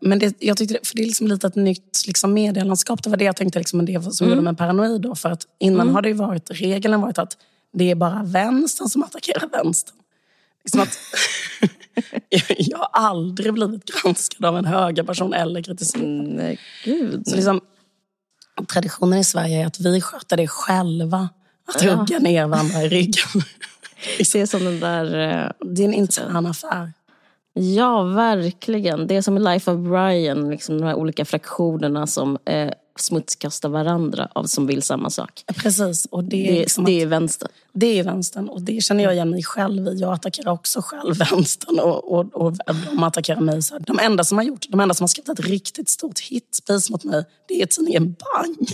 [0.02, 3.04] men det, jag tyckte, det- för det är liksom lite ett nytt liksom, medielandskap.
[3.04, 5.02] Det var det jag tänkte liksom, det som gjorde mig paranoid.
[5.02, 7.38] Då, för att innan har det ju varit, regeln varit att
[7.74, 9.96] det är bara vänstern som attackerar vänstern.
[10.64, 10.98] Liksom att,
[12.58, 16.06] jag har aldrig blivit granskad av en högerperson eller kritiserad.
[16.08, 17.28] Nej, gud.
[17.28, 17.62] Så liksom,
[18.74, 21.30] traditionen i Sverige är att vi sköter det själva.
[21.76, 21.96] Att Ja.
[21.96, 23.28] hugga ner varandra i ryggen.
[24.18, 25.06] Det är som den där...
[25.06, 26.94] eh, Det är en intern affär.
[27.54, 29.08] Ja, verkligen.
[29.08, 33.70] Det är som i Life of Brian, liksom de här olika fraktionerna som eh, smutskastar
[33.70, 35.44] varandra av som vill samma sak.
[35.56, 37.48] Precis, och det är, Det, liksom det är vänster.
[37.74, 38.50] det är vänstern.
[38.50, 39.94] Och det känner jag igen mig själv i.
[40.00, 41.80] Jag attackerar också själv vänstern.
[41.80, 42.54] Och, och, och
[42.92, 43.62] de attackerar mig.
[43.62, 43.84] Så här.
[43.88, 47.04] De enda som har gjort, de enda som har skrivit ett riktigt stort hitpiece mot
[47.04, 48.68] mig, det är tidningen Bang.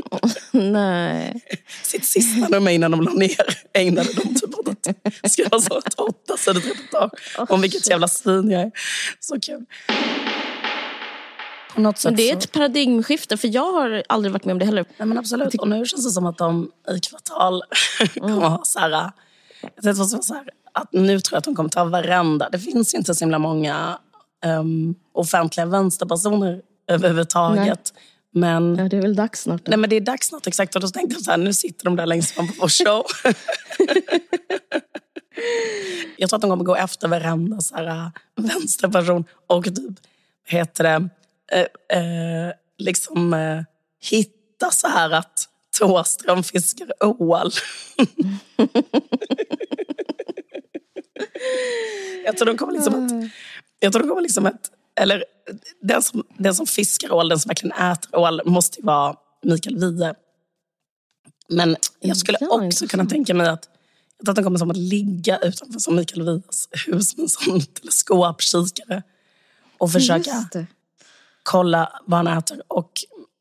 [0.52, 1.42] Nej.
[1.82, 6.00] Sitt sista nummer innan de la ner ägnade de typ åt att skriva så ett
[6.00, 8.70] åttasidigt reportage om vilket jävla svin jag är.
[9.20, 9.64] Så kul.
[11.76, 14.84] Men det är så- ett paradigmskifte, för jag har aldrig varit med om det heller.
[14.96, 15.54] Nej, men absolut.
[15.54, 17.62] Och nu känns det som att de i kvartal
[18.14, 19.10] kommer ha så här...
[19.82, 22.48] Jag så så här, att nu tror jag att de kommer ta varenda...
[22.50, 23.98] Det finns ju inte så himla många
[24.46, 27.92] um, offentliga vänsterpersoner överhuvudtaget.
[28.34, 29.64] Men, Ja, det är väl dags snart.
[29.64, 29.70] då.
[29.70, 30.74] nej, men det är dags snart exakt.
[30.74, 33.04] Och då tänkte jag så här, nu sitter de där längst fram på vår show.
[36.16, 39.98] jag tror att de kommer gå efter varenda så här, äh, vänsterperson och typ,
[40.46, 41.08] heter det,
[41.52, 41.66] eh,
[41.98, 43.62] eh, liksom eh,
[44.10, 47.50] hitta så här att Thåström fiskar ål.
[52.24, 53.12] jag tror de kommer liksom att,
[53.78, 54.70] jag tror de kommer liksom att,
[55.02, 55.24] eller
[55.80, 59.78] den som, den som fiskar ål, den som verkligen äter ål, måste ju vara Mikael
[59.78, 60.14] Wiehe.
[61.48, 63.68] Men jag skulle Ja, också kunna tänka mig att,
[64.28, 69.02] att de kommer som att ligga utanför som Mikael Wiehes hus med en sån teleskopkikare
[69.78, 70.48] och försöka
[71.42, 72.62] kolla vad han äter.
[72.68, 72.92] Och,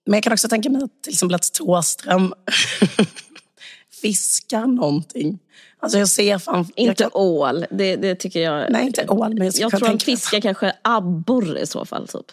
[0.06, 2.34] men jag kan också tänka mig att till exempel att Thåström
[4.02, 5.40] fiskar någonting.
[5.80, 8.72] Alltså jag ser jag Inte kan, ål, det, det tycker jag.
[8.72, 12.08] nej, inte ål, men jag, Jag tror han fiskar kanske abborre i så fall.
[12.08, 12.26] Typ.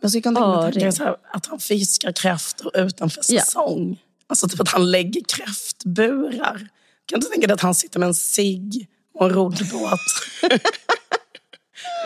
[0.00, 3.40] Jag skulle kunna tänka mig att, så att han fiskar kräftor utanför Ja.
[3.42, 4.00] säsong.
[4.26, 6.68] Alltså typ att han lägger kräftburar.
[7.06, 10.00] Kan du tänka dig att han sitter med en cigg och en roddbåt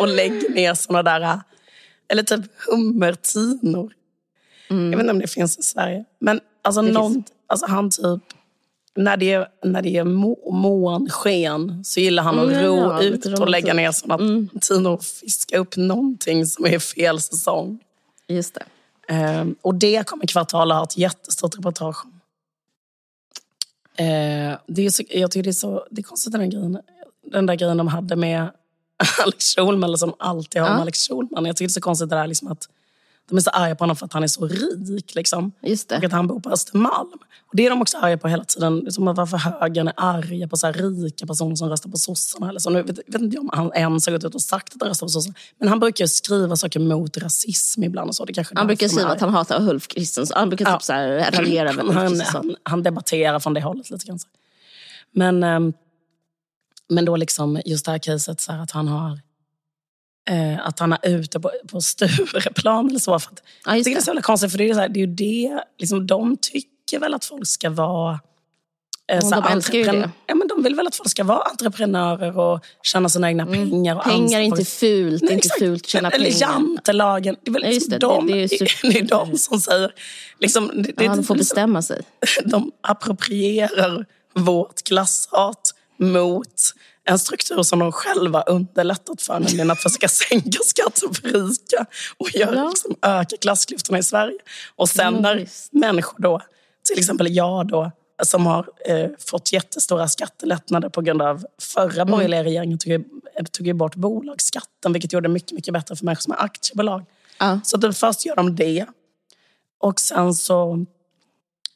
[0.01, 1.41] och lägger ner såna där,
[2.09, 3.93] eller typ hummertinor.
[4.69, 6.05] Jag vet inte om det finns i Sverige.
[6.21, 8.23] Men alltså, någon, alltså han typ,
[8.99, 13.03] när det är, när det är må, månsken så gillar han att Mm, ro ja,
[13.03, 14.19] ut och lägga ner såna
[14.61, 17.81] tinor och fiska upp någonting som är fel säsong.
[18.29, 18.65] Just det.
[19.09, 22.21] Ehm, och det kommer Kvartal ha ett jättestort reportage om.
[24.07, 26.79] Eh, det är så, jag tycker det är så det är konstigt den, grejen,
[27.33, 28.51] den där grejen de hade med
[29.23, 30.83] Alex Schulman, eller som alltid har med Ja.
[30.83, 31.45] Alex Schulman.
[31.45, 32.69] Jag tycker det är så konstigt det där liksom att
[33.29, 35.15] de är så arga på honom för att han är så rik.
[35.15, 35.53] Liksom.
[35.63, 36.07] Just Och det.
[36.07, 37.13] att han bor på Östermalm.
[37.51, 38.93] Och det är de också arga på hela tiden.
[38.93, 42.49] Som att varför högern är arga på så här rika personer som röstar på sossarna.
[42.49, 42.71] Eller så.
[42.71, 44.89] Nu vet, vet inte jag om han ens har gått ut och sagt att han
[44.89, 45.35] röstar på sossarna.
[45.59, 48.09] Men han brukar skriva saker mot rasism ibland.
[48.09, 48.25] Och så.
[48.25, 50.37] Det kanske Han brukar skriva att han hatar Ulf Kristersson.
[50.39, 50.73] Han brukar Ja.
[50.73, 54.19] typ så här raljera Ulf han, han, han debatterar från det hållet lite grann.
[55.13, 55.73] Men, ehm,
[56.89, 59.21] men då liksom just det här caset så här att han har
[60.29, 63.19] eh, att han är ute på, på Stureplan eller så.
[63.19, 64.05] För att, Ja, jag tycker det är det.
[64.05, 66.99] så jävla konstigt för det är, så här, det är ju det, liksom, de tycker
[67.01, 68.21] väl att folk ska vara
[69.13, 70.11] eh, så de älskar ju det.
[70.27, 73.97] Ja, men de vill väl att folk ska vara entreprenörer och tjäna sina egna pengar.
[73.97, 74.17] Och Mm.
[74.19, 76.41] Pengar är inte fult, det Nej, inte fult att tjäna Men- Eller pengar.
[76.53, 77.37] jantelagen.
[77.45, 77.99] Det är väl liksom det.
[77.99, 79.93] de, Det- det är det, super- är de som säger...
[80.41, 82.03] Liksom, det, det, Ja, de får det- bestämma sig.
[82.45, 86.63] de approprierar vårt klasshat mot
[87.09, 91.87] en struktur som de själva underlättat för, nämligen att försöka sänka skatten för rika
[92.19, 92.69] och göra, Ja.
[92.69, 94.39] liksom, öka klassklyftorna i Sverige.
[94.77, 96.41] Och sen Ja, när människor då,
[96.89, 97.91] till exempel jag då,
[98.23, 102.11] som har eh, fått jättestora skattelättnader på grund av förra Mm.
[102.11, 103.05] borgerliga regeringen tog, ju-
[103.53, 107.05] tog ju bort bolagsskatten, vilket gjorde det mycket, mycket bättre för människor som har aktiebolag.
[107.39, 107.61] Ja.
[107.65, 108.87] Så att först gör de det.
[109.81, 110.85] Och sen så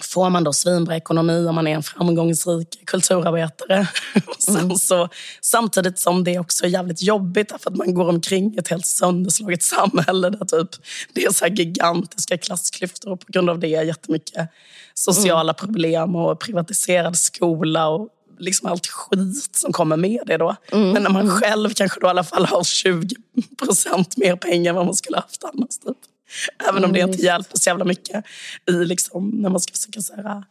[0.04, 3.86] får man då svinbra ekonomi om man är en framgångsrik kulturarbetare.
[4.26, 5.08] Och sen så,
[5.40, 9.62] samtidigt som det också är jävligt jobbigt därför att man går omkring ett helt sönderslaget
[9.62, 10.70] samhälle där typ,
[11.12, 14.48] det är så gigantiska klassklyftor och på grund av det är jättemycket
[14.94, 20.56] sociala problem och privatiserad skola och liksom allt skit som kommer med det då.
[20.92, 23.14] Men när man själv kanske då i alla fall har 20
[23.58, 25.78] procent mer pengar än vad man skulle haft annars.
[25.78, 25.96] Typ.
[26.68, 27.24] Även om det Mm, inte visst.
[27.24, 28.24] hjälper så jävla mycket
[28.68, 30.42] i liksom, när man ska försöka så här,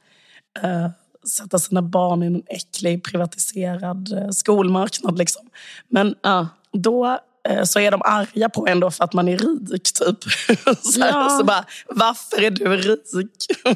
[0.64, 0.90] eh,
[1.28, 5.18] sätta sina barn i en äcklig privatiserad eh, skolmarknad.
[5.18, 5.50] Liksom.
[5.88, 6.48] Men Ja.
[6.74, 9.94] då eh, så är de arga på en då för att man är rik.
[9.94, 10.18] Typ.
[10.84, 11.38] så, här, Ja.
[11.40, 13.46] så bara, varför är du rik?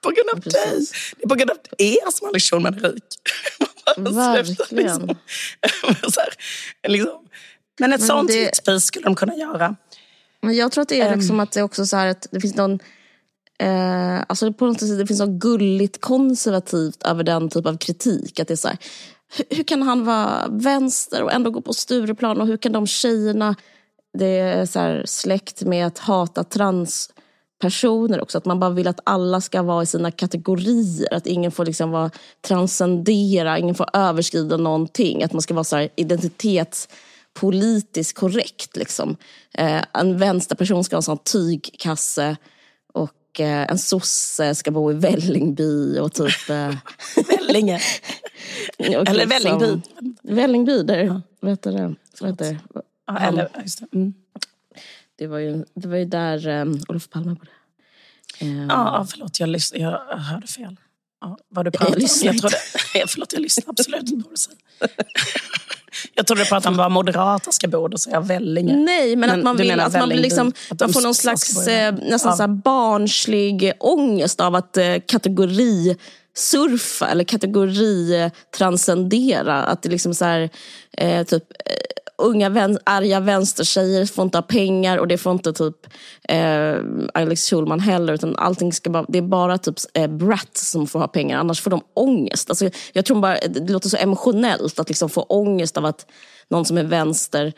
[0.00, 0.52] På grund av dig.
[0.52, 1.14] Precis.
[1.16, 3.04] Det är på grund av er som Alex Schulman är rik.
[3.96, 4.76] Verkligen.
[4.82, 5.16] liksom.
[6.12, 6.34] så här,
[6.88, 7.28] liksom.
[7.80, 9.76] Men ett Men sånt det- hitspris skulle de kunna göra.
[10.48, 12.56] Men jag tror att det är liksom att det också så här att det finns
[12.56, 12.78] någon
[13.58, 18.40] eh, alltså på något sätt det finns något gulligt konservativt över den typ av kritik.
[18.40, 18.78] Att det är så här,
[19.36, 22.86] hur, hur kan han vara vänster och ändå gå på Stureplan och hur kan de
[22.86, 23.54] tjejerna,
[24.18, 28.38] det är så här släkt med att hata transpersoner också.
[28.38, 31.14] Att man bara vill att alla ska vara i sina kategorier.
[31.14, 35.22] Att ingen får liksom vara transcendera, ingen får överskrida någonting.
[35.22, 36.88] Att man ska vara så här identitets
[37.40, 38.76] politiskt korrekt.
[38.76, 39.16] Liksom.
[39.54, 42.36] Eh, en vänsterperson ska ha en sån tygkasse
[42.92, 45.98] och eh, en sosse ska bo i Vällingby.
[45.98, 46.74] Och typ, eh,
[47.28, 47.80] Vällinge.
[48.78, 49.80] Eller Vällingby.
[50.22, 51.94] Vällingby, där, vet du det?
[52.26, 52.58] Heter det?
[53.06, 53.86] Ja, eller, ja, just det.
[53.98, 54.14] Mm.
[55.16, 57.50] Det, var ju, det var ju där um, Olof Palme bodde.
[58.38, 60.76] Eh, Ja, ja, förlåt, jag, lys- jag hörde fel.
[61.20, 62.48] Ja, vad du Jag lyssnar Jag inte.
[62.92, 64.58] trodde, förlåt, jag lyssnar absolut inte på vad du säger.
[66.14, 68.76] Jag trodde du pratade om var Moderata ska bo, säger jag Vellinge.
[68.76, 71.94] Nej, men, Men att man vill att man, liksom, att man får någon slags eh,
[71.94, 72.36] nästan Ja.
[72.36, 79.62] så barnslig ångest av att eh, kategorisurfa eller kategoritranscendera.
[79.64, 80.50] Att det liksom så här,
[80.96, 81.72] eh, typ eh,
[82.18, 85.86] unga vän, arga vänstertjejer får inte ha pengar och det får inte typ
[86.28, 86.76] eh,
[87.14, 88.12] Alex Schulman heller.
[88.12, 91.60] Utan allting ska bara, det är bara typ eh, Brat som får ha pengar, annars
[91.60, 92.50] får de ångest.
[92.50, 96.06] Alltså, jag tror bara, det låter så emotionellt att liksom få ångest av att
[96.50, 97.52] någon som är vänster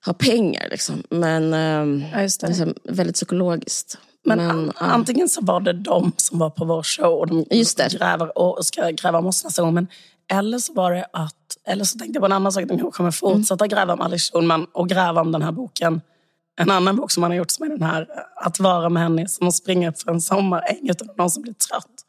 [0.00, 0.68] har pengar.
[0.70, 1.02] Liksom.
[1.10, 3.98] Men ehm, Ja, här väldigt psykologiskt.
[4.24, 4.86] Men, Men, ja.
[4.86, 7.88] antingen så var det de som var på vår show och de Just det.
[7.98, 9.74] Gräver, och ska gräva om oss nästa gång.
[9.74, 9.86] Men,
[10.28, 11.34] eller så var det att,
[11.66, 14.32] eller så tänkte jag på en annan sak, att kanske kommer fortsätta gräva om Alice
[14.32, 16.00] Schulman och gräva om den här boken.
[16.60, 19.28] En annan bok som han har gjort som är den här Att vara med henne
[19.28, 22.04] som att springa upp för en sommaräng utan någon som blir trött.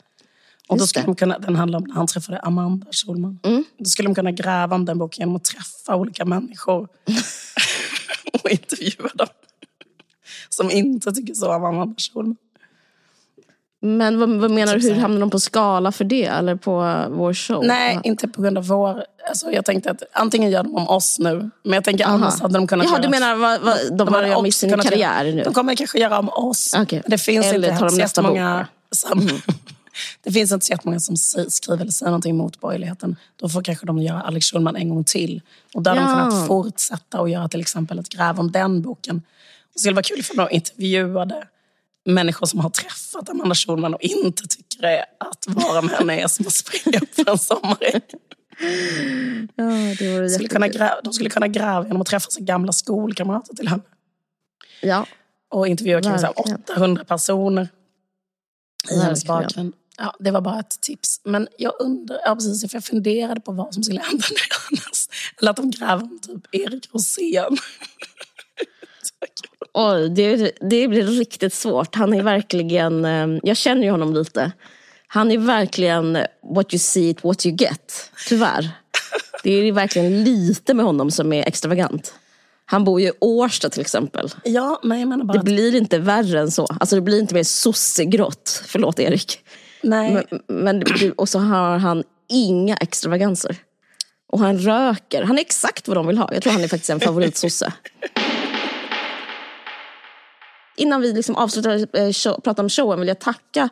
[0.68, 1.04] Och då skulle.
[1.04, 1.14] Mm.
[1.14, 3.40] de kunna, den handlar om när han träffade Amanda Schulman.
[3.78, 6.82] Då skulle de kunna gräva om den boken genom att träffa olika människor
[8.34, 9.28] och intervjua dem.
[10.50, 12.38] Som inte tycker så om Amanda Schulman.
[13.82, 16.26] Men vad, vad menar Typ du, hur hamnar de på skala för det?
[16.26, 17.66] Eller på vår show?
[17.66, 18.02] Nej, Ja.
[18.04, 19.04] inte på grund av vår...
[19.30, 22.54] Alltså jag tänkte att antingen gör de om oss nu, men jag tänker annars hade
[22.54, 23.02] de kunnat Jaha, göra...
[23.02, 25.44] du menar vad, vad, de, hade börjar med också sin karriär göra, nu?
[25.44, 26.74] De kommer kanske göra om oss.
[26.78, 27.02] Okej.
[27.08, 29.30] Det finns Eller inte tar de nästa jättemånga som...
[30.24, 31.16] Det finns inte så jättemånga som
[31.50, 33.16] skriver eller säger någonting mot borgerligheten.
[33.36, 35.42] Då får kanske de göra Alex Schulman en gång till.
[35.74, 36.30] Och där har de Ja.
[36.30, 39.16] kunnat fortsätta och göra till exempel ett gräv om den boken.
[39.16, 39.22] Och
[39.74, 41.36] det skulle vara kul för de intervjuade
[42.06, 46.28] människor som har träffat Amanda Schulman och inte tycker det att vara med henne är
[46.28, 48.02] som att springa upp för en sommaräng.
[49.56, 49.66] Ja,
[50.00, 53.56] det De skulle, kunna gräva, de skulle kunna gräva genom att träffa sina gamla skolkamrater
[53.56, 53.84] till henne.
[54.82, 55.06] Ja,
[55.50, 56.62] Och intervjua kanske så här Verkligen.
[56.64, 57.68] 800 personer
[58.92, 59.74] i hennes bakgrund.
[59.98, 61.22] Ja, det var bara ett tips.
[61.24, 64.24] Men jag undrar, ja, precis, för jag funderade på vad som skulle hända
[64.70, 65.14] härnäst.
[65.42, 67.58] Eller att de gräver om typ Erik Rosén.
[69.74, 71.96] Oj, det, det blir riktigt svårt.
[71.96, 74.52] Han är verkligen, eh, jag känner ju honom lite.
[75.08, 76.18] Han är verkligen
[76.56, 78.12] what you see it, what you get.
[78.28, 78.70] Tyvärr.
[79.44, 82.14] Det är verkligen lite med honom som är extravagant.
[82.66, 84.30] Han bor ju i Årsta till exempel.
[84.44, 86.68] ja, men jag menar bara Det blir inte värre än så.
[86.80, 88.64] Alltså det blir inte mer sossegrått.
[88.66, 89.40] Förlåt Erik.
[89.84, 93.56] nej, Men, men, och så har han inga extravaganser.
[94.32, 95.24] Och han röker.
[95.24, 96.34] Han är exakt vad de vill ha.
[96.34, 97.74] Jag tror han är faktiskt en favoritsosse.
[100.80, 103.70] Innan vi liksom avslutar eh, show, prata om showen vill jag tacka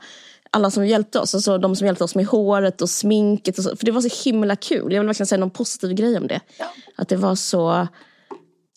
[0.52, 1.36] alla som hjälpte oss.
[1.36, 3.58] Alltså de som hjälpte oss med håret och sminket.
[3.58, 4.94] Och så, för det var så himla kul.
[4.94, 6.40] Jag vill verkligen säga någon positiv grej om det.
[6.60, 6.66] Ja.
[6.96, 7.88] Att det var så...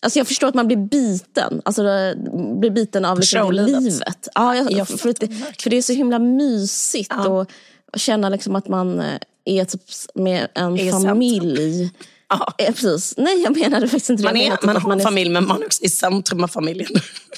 [0.03, 1.61] Alltså jag förstår att man blir biten.
[1.65, 2.15] Alltså det-
[2.59, 4.27] blir biten av liksom livet.
[4.35, 5.27] Ja, jag, Jag för, det,
[5.61, 7.11] för det är så himla mysigt.
[7.15, 7.27] Ja.
[7.29, 7.51] Och,
[7.93, 9.05] och känna liksom att man eh,
[9.45, 9.81] är typ
[10.15, 11.91] med en Är familj.
[12.29, 12.53] Ja.
[12.57, 13.13] Eh, precis.
[13.17, 14.29] Nej, jag menade faktiskt inte det.
[14.29, 16.89] man, är, typ man har är- familj, men man är också i centrum av familjen.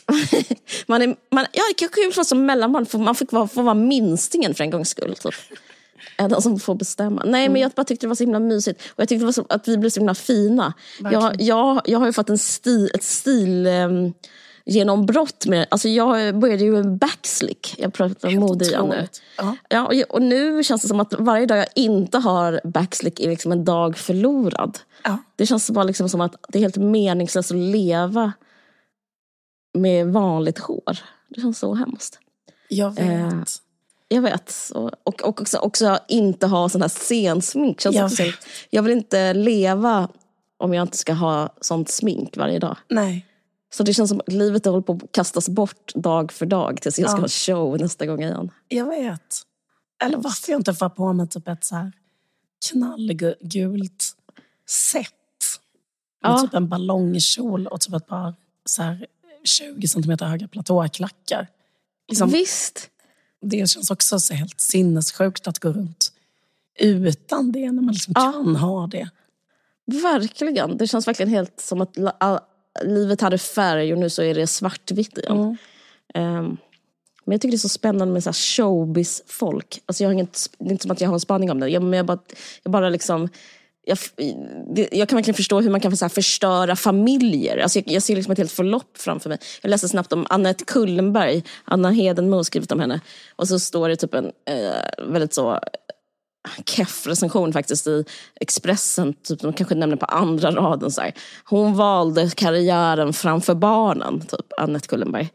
[0.87, 3.73] man är, man, ja, det kanske får vara som mellanbarn, för man vara, får vara
[3.73, 5.15] minstingen för en gångs skull.
[5.15, 5.33] Typ.
[6.17, 7.23] Är Den som får bestämma.
[7.25, 8.81] Nej, men jag bara tyckte det var så himla mysigt.
[8.89, 10.73] Och jag tyckte så, att vi blev så himla fina.
[11.11, 14.13] Jag, jag, jag har ju fått en stil, ett stil um,
[14.65, 17.75] genombrott med Alltså jag började ju en backslick.
[17.77, 18.89] Jag pratar om mode igen nu.
[18.89, 19.21] otroligt.
[19.69, 19.91] Ja.
[20.09, 23.65] Och, nu känns det som att varje dag jag inte har backslick är liksom en
[23.65, 24.79] dag förlorad.
[25.03, 25.17] Ja.
[25.35, 28.33] Det känns bara liksom som att det är helt meningslöst att leva
[29.73, 30.99] med vanligt hår.
[31.29, 32.19] Det känns så hemskt.
[32.69, 32.99] Jag vet.
[33.09, 33.43] Eh,
[34.07, 34.53] Jag vet.
[34.73, 37.81] Och, och också, också inte ha sån här scensmink.
[37.81, 38.23] Känns Jag också
[38.69, 40.09] jag vill inte leva
[40.57, 42.77] om jag inte ska ha sånt smink varje dag.
[42.89, 43.27] Nej.
[43.73, 46.99] Så det känns som att livet håller på att kastas bort dag för dag tills
[46.99, 47.21] jag ska Ja.
[47.21, 48.51] ha show nästa gång igen.
[48.67, 49.35] Jag vet.
[50.03, 51.91] Eller varför jag inte får på mig typ ett så här
[52.71, 54.03] knallgult
[54.69, 55.03] set.
[56.23, 56.37] Med Ja.
[56.41, 58.33] typ en ballongkjol och typ ett par
[58.65, 59.05] så här
[59.43, 61.47] 20 centimeter höga platåklackar.
[62.07, 62.89] Liksom, Visst.
[63.41, 66.11] det känns också så helt sinnessjukt att gå runt
[66.79, 68.31] utan det när man liksom Ja.
[68.31, 69.09] kan ha det.
[69.85, 70.77] Verkligen.
[70.77, 71.97] Det känns verkligen helt som att
[72.83, 75.37] livet hade färg och nu så är det svartvitt igen.
[75.37, 75.57] Mm.
[76.13, 76.57] Ehm,
[77.25, 79.81] men jag tycker det är så spännande med så showbiz-folk.
[79.85, 81.67] Alltså jag har inget, det är inte som att jag har en spaning om det.
[81.69, 82.19] Jag, men jag, bara,
[82.63, 83.29] jag bara liksom...
[83.85, 83.97] Jag,
[84.91, 87.57] jag kan verkligen förstå hur man kan så förstöra familjer.
[87.57, 89.37] Alltså jag, jag ser liksom ett helt förlopp framför mig.
[89.61, 91.43] Jag läste snabbt om Annette Kullenberg.
[91.63, 93.01] Anna Hedenmo har skrivit om henne.
[93.35, 95.59] Och så står det typ en eh, väldigt så
[96.65, 98.05] keff recension faktiskt i
[98.41, 100.91] Expressen, typ, de kanske nämner på andra raden.
[100.91, 101.13] Så här.
[101.43, 105.29] Hon valde karriären framför barnen, typ Annette Kullenberg.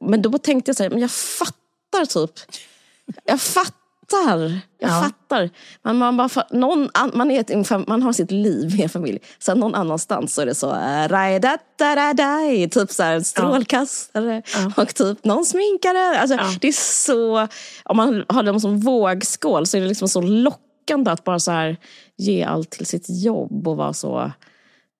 [0.00, 2.32] Men då tänkte jag så här, men jag fattar typ.
[3.24, 3.85] Jag fattar.
[4.78, 5.02] Jag Ja.
[5.02, 5.50] fattar.
[5.84, 7.40] Man, man, bara, någon, an- man, är
[7.88, 9.18] man har sitt liv med en familj.
[9.38, 13.02] Sen någon annanstans så är det så, äh, raj, da, da, da, daj, typ så
[13.02, 14.42] här, strålkastare
[14.76, 16.18] och typ någon sminkare.
[16.20, 16.50] Alltså, Ja.
[16.60, 17.48] Det är så,
[17.84, 21.50] om man har dem som vågskål så är det liksom så lockande att bara så
[21.50, 21.76] här,
[22.16, 24.32] ge allt till sitt jobb och vara så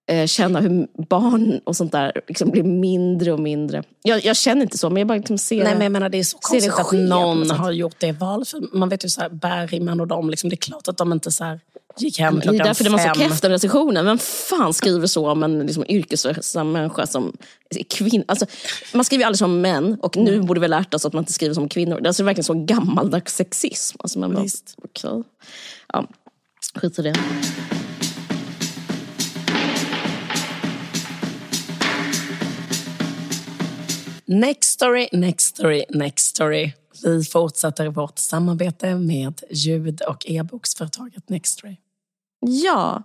[0.07, 3.83] eh, känna hur barn och sånt där liksom blir mindre och mindre.
[4.03, 6.19] Jag, jag känner inte så, men jag bara liksom ser Nej, men jag menar, det
[6.19, 8.49] är så konstigt att ske någon har gjort det valet.
[8.73, 11.33] Man vet ju så här, Bergman och dem, liksom, det är klart att de inte
[11.33, 11.61] så här,
[11.99, 13.15] gick hem Det är klockan därför det var så fem.
[13.15, 14.05] keff den recensionen.
[14.05, 17.37] Vem fan skriver så om en liksom, yrkesverksam människa som
[17.71, 18.25] är kvinna?
[18.29, 18.47] Alltså,
[18.95, 21.33] man skriver ju aldrig som män och nu borde vi lärt oss att man inte
[21.33, 21.97] skriver som kvinnor.
[22.01, 23.97] Det är alltså verkligen så gammaldags sexism.
[24.01, 24.77] Alltså, man bara, Visst.
[24.85, 25.23] okej.
[25.93, 26.07] Ja,
[26.75, 27.15] skit i det.
[34.29, 36.73] Next story, next story, next story.
[37.05, 41.77] Vi fortsätter vårt samarbete med ljud och e-boksföretaget Nextory.
[42.41, 43.03] Ja,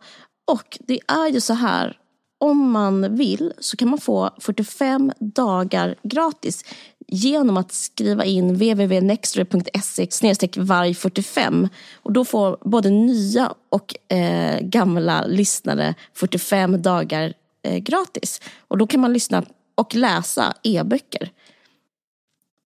[0.52, 1.98] och det är ju så här.
[2.38, 6.66] Om man vill så kan man få 45 dagar gratis
[7.08, 11.70] genom att skriva in www.nextory.se varg45.
[11.96, 18.42] Och då får både nya och eh, gamla lyssnare 45 dagar eh, gratis.
[18.68, 19.44] Och då kan man lyssna
[19.82, 21.32] och läsa e-böcker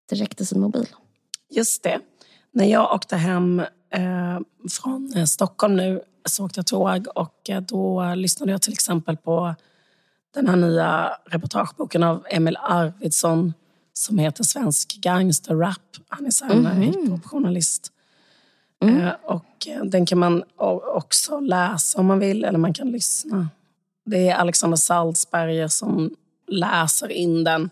[0.10, 0.88] direkt i sin mobil.
[1.49, 1.99] Just det.
[2.51, 4.39] När jag åkte hem eh,
[4.71, 9.17] från eh, Stockholm nu så åkte jag tåg och eh, då lyssnade jag till exempel
[9.17, 9.56] på
[10.34, 13.54] den här nya reportageboken av Emil Arvidsson
[13.93, 15.97] som heter Svensk gangsterrap.
[16.08, 17.91] Han är så här en hiphop-journalist.
[18.84, 20.43] Eh, och den kan man
[20.95, 23.49] också läsa om man vill, eller man kan lyssna.
[24.06, 26.15] Det är Alexander Salzberger som
[26.47, 27.69] läser in den.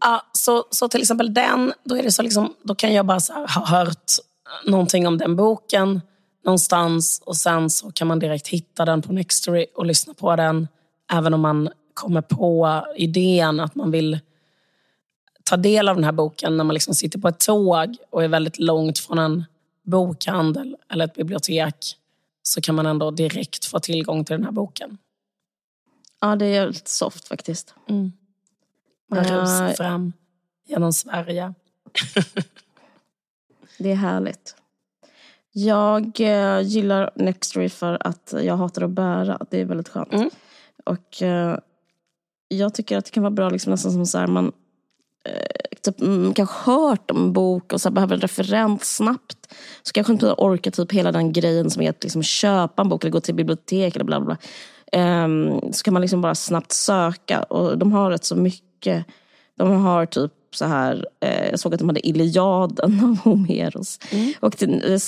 [0.00, 3.18] Ja, så, så till exempel den, då, är det så liksom, då kan jag bara
[3.34, 4.12] här, ha hört
[4.66, 6.00] någonting om den boken
[6.44, 10.68] någonstans och sen så kan man direkt hitta den på Nextory och lyssna på den.
[11.12, 14.18] Även om man kommer på idén att man vill
[15.44, 18.28] ta del av den här boken när man liksom sitter på ett tåg och är
[18.28, 19.44] väldigt långt från en
[19.82, 21.96] bokhandel eller ett bibliotek
[22.42, 24.98] så kan man ändå direkt få tillgång till den här boken.
[26.20, 27.74] Ja, det är lite soft faktiskt.
[29.10, 30.12] Man Eh, rusar fram
[30.66, 31.54] genom Sverige.
[33.78, 34.54] Det är härligt.
[35.52, 39.38] Jag eh, gillar Nextory för att jag hatar att bära.
[39.50, 40.12] Det är väldigt skönt.
[40.12, 40.30] Mm.
[40.84, 41.58] Och eh,
[42.48, 44.52] jag tycker att det kan vara bra liksom nästan som så här, man
[45.24, 49.54] eh, typ, mm, kanske hört om en bok och så här, behöver en referens snabbt.
[49.82, 53.04] Så kanske inte orkar typ hela den grejen som är att liksom, köpa en bok
[53.04, 54.26] eller gå till bibliotek eller bla bla.
[54.26, 54.36] bla.
[54.92, 59.06] Ehm, så kan man liksom bara snabbt söka och de har rätt så mycket.
[59.56, 63.98] De har typ så här, eh, jag såg att de hade Iliaden av Homeros.
[64.40, 65.00] Och det,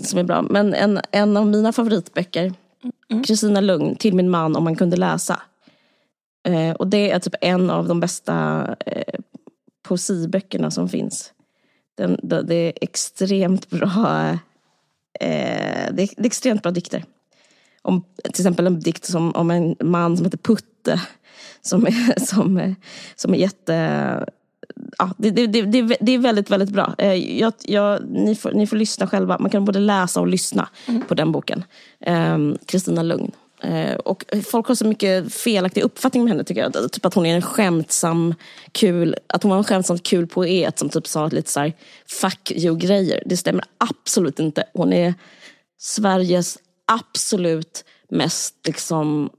[0.00, 0.42] som är bra.
[0.42, 2.52] Men en, en av mina favoritböcker,
[3.26, 5.40] Kristina Lugn, Till min man om man kunde läsa.
[6.48, 9.14] Eh, och det är typ en av de bästa eh,
[9.88, 11.32] poesiböckerna som finns.
[11.96, 14.28] Den, det, det är extremt bra
[15.20, 17.04] eh, det, är, det är extremt bra dikter.
[17.86, 21.00] Om, till exempel en dikt som, om en man som heter Putte.
[21.62, 22.74] Som är, som, är-
[23.16, 24.26] som är jätte...
[24.98, 25.62] Ja, det, det, det,
[26.00, 26.94] det är- väldigt, väldigt bra.
[26.98, 29.38] Eh, jag, jag, ni, får, ni får lyssna själva.
[29.38, 30.68] Man kan både läsa och lyssna
[31.08, 31.64] på den boken.
[32.00, 33.30] Kristina Kristina Lugn.
[33.62, 36.92] Eh, och folk har så mycket felaktig uppfattning med henne tycker jag.
[36.92, 38.34] Typ att hon är en skämtsam,
[38.72, 41.72] kul, att hon var en skämtsam kul poet som typ sa lite såhär,
[42.20, 43.22] fuck you-grejer.
[43.26, 44.64] Det stämmer absolut inte.
[44.74, 45.14] Hon är
[45.78, 49.30] Sveriges absolut mest liksom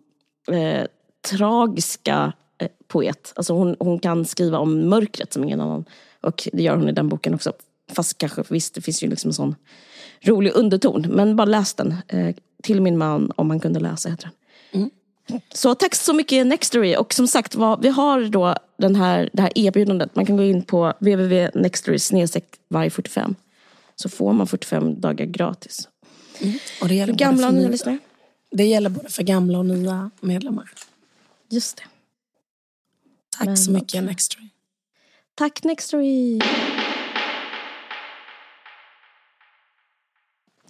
[0.52, 0.88] eh,
[1.30, 3.34] tragiska eh, poet.
[3.36, 5.86] Alltså hon, hon kan skriva om mörkret som ingen annan.
[6.22, 7.54] Och det gör hon i den boken också.
[7.92, 9.56] Fast kanske, visst det finns ju liksom en sån
[10.22, 11.06] rolig underton.
[11.10, 11.96] Men bara läs den.
[12.08, 14.82] Eh, till min man om han kunde läsa heter den.
[14.82, 14.90] Mm.
[15.54, 16.96] Så tack så mycket Nextory.
[16.96, 20.16] Och som sagt, vad, vi har då den här, det här erbjudandet.
[20.16, 21.98] Man kan gå in på www.nextory
[22.70, 23.36] varje 45.
[23.96, 25.88] Så får man 45 dagar gratis.
[26.42, 26.60] Mm.
[26.82, 27.98] Och det gäller gamla och nya lyssnare.
[28.52, 30.70] Det gäller både för gamla och nya medlemmar.
[31.50, 31.84] Just det.
[33.38, 34.50] Tack Men, så mycket Nextory.
[35.36, 36.40] Tack Nextory.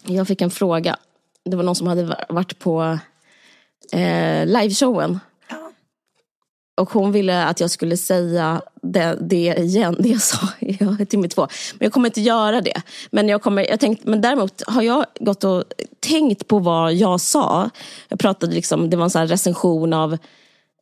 [0.03, 0.97] Jag fick en fråga.
[1.43, 2.99] Det var någon som hade varit på
[3.91, 5.19] eh, liveshowen.
[6.77, 11.27] Och hon ville att jag skulle säga det, det igen, det jag sa i timme
[11.27, 11.41] två.
[11.73, 12.81] Men jag kommer inte göra det.
[13.11, 15.63] Men, jag kommer, jag tänkt, men däremot har jag gått och
[15.99, 17.69] tänkt på vad jag sa.
[18.09, 20.13] Jag pratade liksom, det var en sån recension av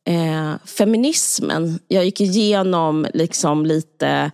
[0.06, 1.78] eh, feminismen.
[1.88, 4.30] Jag gick igenom liksom lite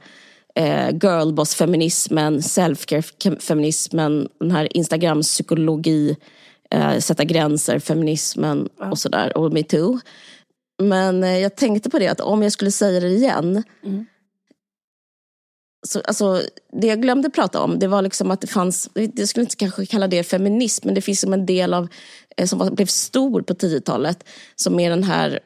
[0.54, 6.16] eh, girlboss-feminismen, self-care-feminismen, den här Instagram-psykologi,
[6.70, 10.00] eh, sätta gränser, feminismen och sådär, och metoo.
[10.88, 14.06] Men eh, jag tänkte på det att om jag skulle säga det igen mm.
[15.86, 19.44] Så, alltså, det jag glömde prata om det var liksom att det fanns, jag skulle
[19.44, 21.88] inte kanske kalla det feminism, men det finns som en del av
[22.36, 24.24] eh, som blev stor på 10-talet
[24.56, 25.40] som är den här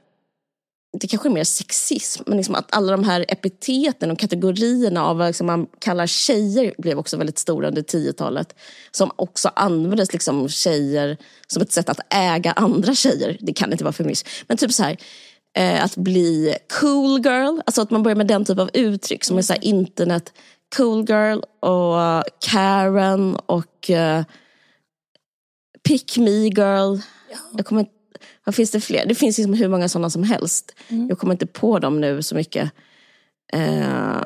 [1.01, 5.17] det kanske är mer sexism, men liksom att alla de här epiteten och kategorierna av
[5.17, 8.55] vad liksom man kallar tjejer blev också väldigt stora under 10-talet.
[8.91, 11.17] Som också användes liksom tjejer
[11.47, 13.37] som ett sätt att äga andra tjejer.
[13.41, 14.29] Det kan inte vara feminism.
[14.47, 14.97] Men typ så här,
[15.57, 19.39] eh, att bli cool girl, alltså att man börjar med den typ av uttryck som
[19.39, 20.33] är så här, internet
[20.77, 24.25] cool girl och Karen och uh,
[25.89, 27.01] pick me girl.
[27.31, 27.39] Ja.
[27.57, 27.87] Jag kommer
[28.45, 29.07] vad finns det fler?
[29.07, 30.75] Det finns liksom hur många sådana som helst.
[30.89, 31.09] Mm.
[31.09, 32.71] Jag kommer inte på dem nu så mycket.
[33.53, 34.23] Eh,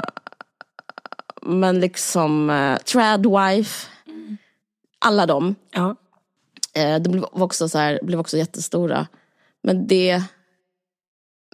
[1.42, 3.88] men liksom eh, Tradwife.
[4.06, 4.36] Mm.
[4.98, 5.54] Alla dem.
[5.70, 5.96] Ja.
[6.74, 9.06] Eh, de blev också, så här, blev också jättestora.
[9.62, 10.22] Men det...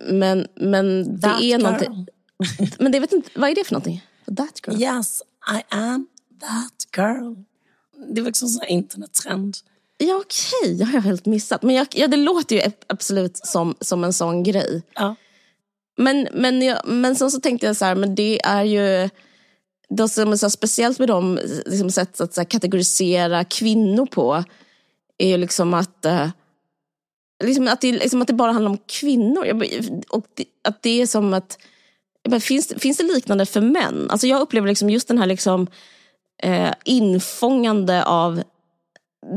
[0.03, 1.63] Men, men det är girl.
[1.63, 2.07] någonting...
[2.79, 4.07] Men det vet inte, vad är det för någonting?
[4.37, 4.83] That girl?
[4.83, 5.23] Yes,
[5.55, 6.07] I am
[6.41, 7.35] that girl.
[8.15, 9.57] Det var liksom en internettrend.
[9.99, 10.75] Ja okej, okay.
[10.75, 11.63] det har jag helt missat.
[11.63, 14.83] Men jag, ja, det låter ju absolut som, som en sån grej.
[14.95, 15.15] Ja.
[15.97, 19.09] Men, men, jag, men sen så tänkte jag så här, men det är ju
[19.89, 24.45] det som är så speciellt med de liksom, sätt att så här, kategorisera kvinnor på
[25.19, 26.29] är ju liksom att, uh,
[27.45, 29.47] liksom att, det, liksom att det bara handlar om kvinnor.
[30.09, 31.59] Och det, att det är som att,
[32.41, 34.07] finns, finns det liknande för män?
[34.11, 35.66] Alltså jag upplever liksom just den här liksom,
[36.43, 38.43] eh, infångande av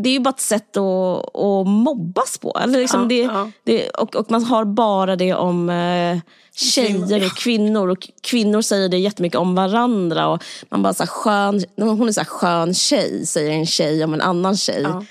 [0.03, 2.57] det är ju bara ett sätt att, att mobbas på.
[2.63, 3.51] Eller liksom ja, det, ja.
[3.63, 6.17] Det, och, och, man har bara det om eh,
[6.55, 7.89] tjejer och kvinnor.
[7.89, 10.27] Och kvinnor säger det jättemycket om varandra.
[10.27, 14.03] Och man bara så här, skön, hon är så här, skön tjej, säger en tjej
[14.03, 14.81] om en annan tjej.
[14.81, 15.05] Ja.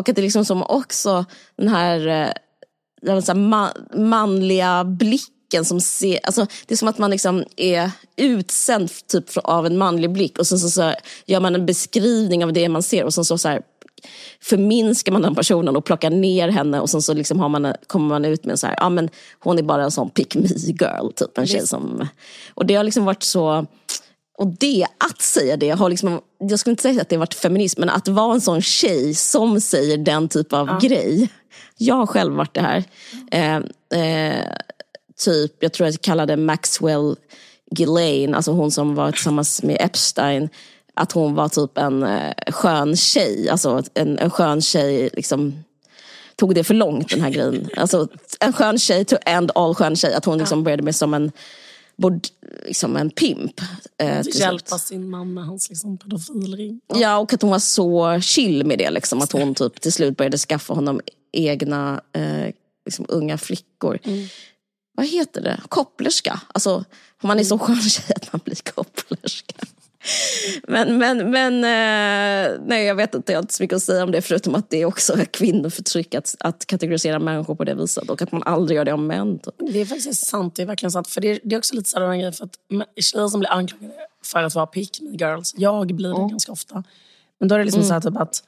[0.00, 1.24] Och att det är liksom som också
[1.56, 2.06] den här,
[3.06, 7.44] eh, så här man, manliga blicken som ser, alltså, det är som att man liksom
[7.56, 10.94] är utsänd typ av en manlig blick och sen så, så
[11.26, 13.62] gör man en beskrivning av det man ser och sen så, så här,
[14.42, 18.08] förminskar man den personen och plockar ner henne och sen så liksom har man, kommer
[18.08, 20.48] man ut med en så här, ja men hon är bara en sån pick me
[20.66, 22.08] girl, typ en tjej som...
[22.54, 23.66] Och det har liksom varit så...
[24.40, 27.80] Och det, att säga det har liksom, jag skulle inte säga att det varit feminism,
[27.80, 30.88] men att vara en sån tjej som säger den typ av ja.
[30.88, 31.28] grej.
[31.76, 32.84] Jag har själv varit det här.
[33.30, 33.56] Eh,
[34.02, 34.44] eh,
[35.24, 37.16] typ, jag tror jag kallade Maxwell
[37.70, 40.48] Ghislaine, alltså hon som var tillsammans med Epstein,
[40.94, 43.48] att hon var typ en eh, skön tjej.
[43.48, 45.64] Alltså en, en skön tjej liksom
[46.36, 47.68] tog det för långt den här grejen.
[47.76, 48.08] Alltså
[48.40, 50.14] en skön tjej to end all skön tjej.
[50.14, 51.32] Att hon liksom började med som en
[52.00, 52.26] bord,
[52.66, 53.60] liksom en pimp.
[53.98, 56.80] Eh, Hjälpa sin man med hans liksom, pedofilring.
[56.86, 57.00] Ja.
[57.00, 57.18] ja.
[57.18, 58.90] och att hon var så chill med det.
[58.90, 61.00] Liksom, att hon typ till slut började skaffa honom
[61.32, 63.98] egna eh, liksom, unga flickor.
[64.02, 64.28] Mm.
[64.96, 65.60] Vad heter det?
[65.68, 66.40] Kopplerska.
[66.54, 66.84] Alltså,
[67.22, 67.66] man är så mm.
[67.66, 69.54] skön tjej att man blir kopplerska.
[70.68, 74.04] Men, men, men eh, nej, jag vet inte, jag har inte så mycket att säga
[74.04, 78.10] om det förutom att det är också kvinnoförtryck att, att kategorisera människor på det viset
[78.10, 79.38] och att man aldrig gör det om män.
[79.38, 79.54] Typ.
[79.72, 81.08] Det är faktiskt sant, det är verkligen sant.
[81.08, 82.58] För det är, det är också lite sådana grejer för att
[82.96, 83.94] tjejer som blir anklagade
[84.24, 86.28] för att vara pick me girls, jag blir det mm.
[86.28, 86.84] ganska ofta.
[87.38, 87.88] Men då är det liksom mm.
[87.88, 88.44] så här typ att,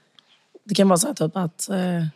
[0.65, 2.07] det kan vara så här typ att eh,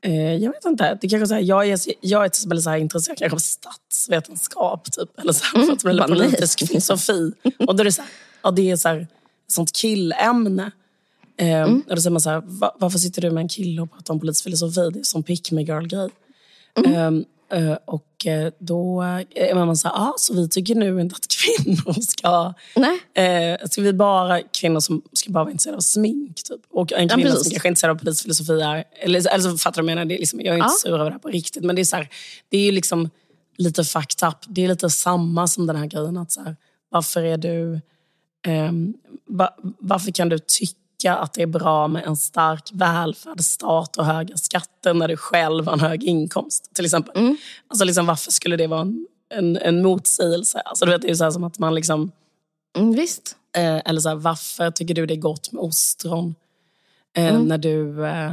[0.00, 0.98] Eh, jag vet inte.
[1.00, 3.38] Det kanske så här, jag är, jag är till exempel så här intresserad kanske av
[3.38, 4.92] statsvetenskap.
[4.92, 7.32] Typ, eller så här, för att Mm, eller politisk filosofi.
[7.66, 8.10] Och då är det så här,
[8.42, 9.06] ja, det är så här,
[9.46, 10.70] sånt killämne.
[11.36, 11.82] Eh, Mm.
[11.88, 14.14] Och då säger man så här, Va, varför sitter du med en kille och pratar
[14.14, 14.90] om politisk filosofi?
[14.92, 16.10] Det är som pick me girl-grej.
[16.76, 16.94] Mm.
[17.18, 17.24] Eh,
[17.84, 22.00] och eh, då är man så här, ah, så vi tycker nu inte att kvinnor
[22.00, 22.54] ska...
[22.76, 23.00] Nej.
[23.14, 26.42] Eh, ska vi bara kvinnor som ska bara vara intresserade av smink?
[26.42, 26.60] Typ.
[26.70, 27.42] Och en kvinna precis.
[27.44, 28.84] som kanske är intresserad av politisk filosofi är...
[29.00, 30.04] Eller, eller så fattar du vad jag menar?
[30.08, 30.76] Det är liksom, jag är inte Ja.
[30.82, 31.64] sur över det här på riktigt.
[31.64, 32.08] Men det är, så här,
[32.48, 33.10] det är ju liksom
[33.56, 34.36] lite fucked up.
[34.48, 36.16] Det är lite samma som den här grejen.
[36.16, 36.56] Att så här,
[36.90, 37.80] varför är du...
[38.46, 38.94] ehm,
[39.26, 40.74] va, varför kan du tycka
[41.06, 45.72] att det är bra med en stark välfärdsstat och höga skatter när du själv har
[45.72, 46.70] en hög inkomst?
[46.74, 47.36] Till exempel.
[47.68, 50.60] Alltså liksom, varför skulle det vara en, en, en motsägelse?
[50.60, 52.10] Alltså, du vet, det är ju så här som att man liksom...
[52.76, 53.36] Mm, visst.
[53.56, 56.34] Eh, eller så här, varför tycker du det är gott med ostron?
[57.16, 58.32] Eh, När du eh,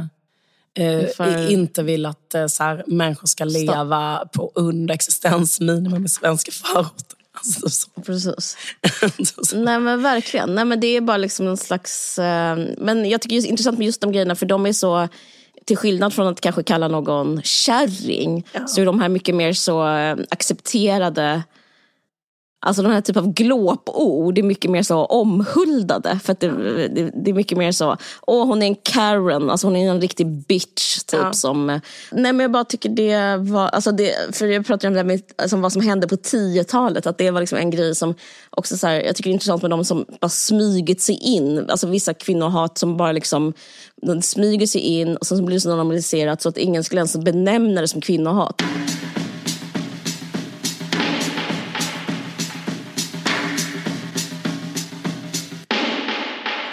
[0.74, 6.08] eh, För- inte vill att eh, så här, människor ska leva på under existensminimum i
[6.08, 7.15] svenska förorter.
[7.46, 8.00] Alltså, så.
[8.00, 8.56] Precis.
[9.48, 9.56] så.
[9.56, 10.54] Nej men verkligen.
[10.54, 12.18] Nej, men det är bara liksom en slags...
[12.18, 15.08] Eh, men jag tycker det är intressant med just de grejerna för de är så...
[15.64, 19.88] Till skillnad från att kanske kalla någon kärring så är de här mycket mer så
[19.88, 21.42] eh, accepterade.
[22.66, 26.18] Alltså den här typen av glåpord är mycket mer så omhuldade.
[26.24, 26.48] För det,
[26.88, 27.96] det, det är mycket mer så,
[28.26, 30.96] åh hon är en Karen, alltså hon är en riktig bitch.
[31.06, 31.32] Typ, Ja.
[31.32, 31.80] som, nej
[32.32, 35.22] men jag bara tycker det var, alltså det, för jag pratar om det här med
[35.36, 37.06] alltså vad som hände på 10-talet.
[37.06, 38.14] Att det var liksom en grej som
[38.50, 41.70] också så här, jag tycker det är intressant med de som bara smugit sig in.
[41.70, 43.52] Alltså vissa kvinnohat som bara liksom,
[44.02, 47.16] de smyger sig in och sen blir det så normaliserat så att ingen skulle ens
[47.16, 48.62] benämna det som kvinnohat.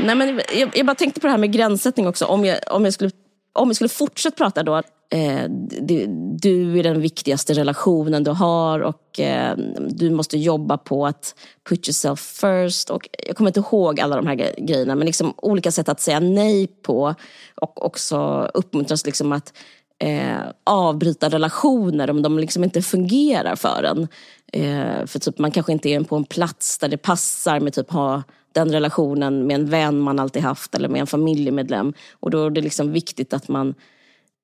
[0.04, 2.26] Nej, men jag, jag bara tänkte på det här med gränssättning också.
[2.26, 3.12] Om jag, om jag, skulle,
[3.54, 4.82] om jag skulle fortsätta prata då.
[5.14, 5.44] Eh,
[5.82, 6.06] du,
[6.42, 9.58] du är den viktigaste relationen du har och eh,
[9.90, 11.36] du måste jobba på att
[11.70, 12.90] put yourself first.
[12.90, 16.20] Och jag kommer inte ihåg alla de här grejerna men liksom olika sätt att säga
[16.20, 17.16] nej på
[17.56, 19.54] och också uppmuntras liksom att
[20.00, 24.08] eh, avbryta relationer om de liksom inte fungerar för en.
[24.54, 27.92] Eh, för typ man kanske inte är på en plats där det passar med typ
[27.92, 28.24] ha
[28.54, 31.94] den relationen med en vän man alltid haft eller med en familjemedlem.
[32.12, 33.76] Och då är det liksom viktigt att man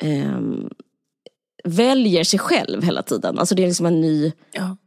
[0.03, 0.69] ehm,
[1.63, 3.39] väljer sig själv hela tiden.
[3.39, 4.77] Alltså det är liksom en ny Ja.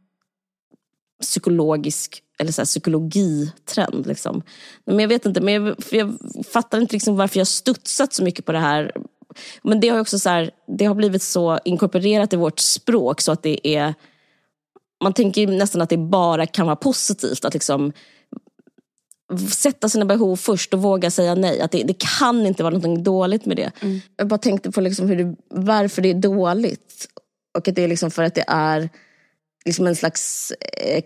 [1.21, 4.07] psykologisk eller så här, psykologitrend.
[4.07, 4.41] Liksom.
[4.85, 6.17] Men jag vet inte, men jag, jag
[6.53, 8.91] fattar inte liksom varför jag studsat så mycket på det här.
[9.63, 13.31] Men det har också så här, det har blivit så inkorporerat i vårt språk så
[13.31, 13.93] att det är
[15.03, 17.93] man tänker nästan att det bara kan vara positivt att liksom
[19.51, 21.61] sätta sina behov först och våga säga nej.
[21.61, 23.71] Att det, det kan inte vara något dåligt med det.
[24.17, 27.07] Jag bara tänkte på liksom hur det, varför det är dåligt.
[27.57, 28.89] Och att det är liksom för att det är
[29.65, 31.03] liksom en slags eh,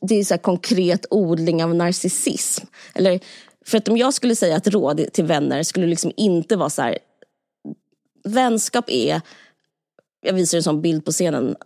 [0.00, 2.64] det är så konkret odling av narcissism.
[2.94, 3.20] Eller,
[3.66, 6.70] för att om jag skulle säga ett råd till vänner skulle det liksom inte vara
[6.70, 6.98] så här.
[8.26, 9.20] Vänskap är,
[10.22, 11.56] jag visar en sån bild på scenen.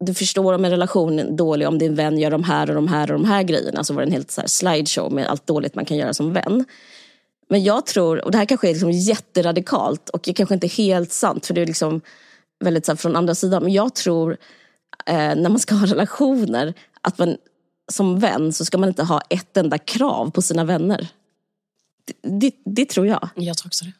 [0.00, 2.88] Du förstår om en relation är dålig om din vän gör de här och de
[2.88, 3.84] här och de här grejerna.
[3.84, 6.32] Så var det en helt så här slideshow med allt dåligt man kan göra som
[6.32, 6.64] vän.
[7.48, 10.76] Men jag tror, och det här kanske är liksom jätteradikalt och det kanske inte är
[10.76, 12.00] helt sant för det är liksom
[12.64, 13.62] väldigt så här, från andra sidan.
[13.62, 14.36] Men jag tror
[15.06, 17.36] eh, när man ska ha relationer att man
[17.92, 21.08] som vän så ska man inte ha ett enda krav på sina vänner.
[22.06, 23.28] Det, det, det tror jag.
[23.34, 23.92] Jag tror också det.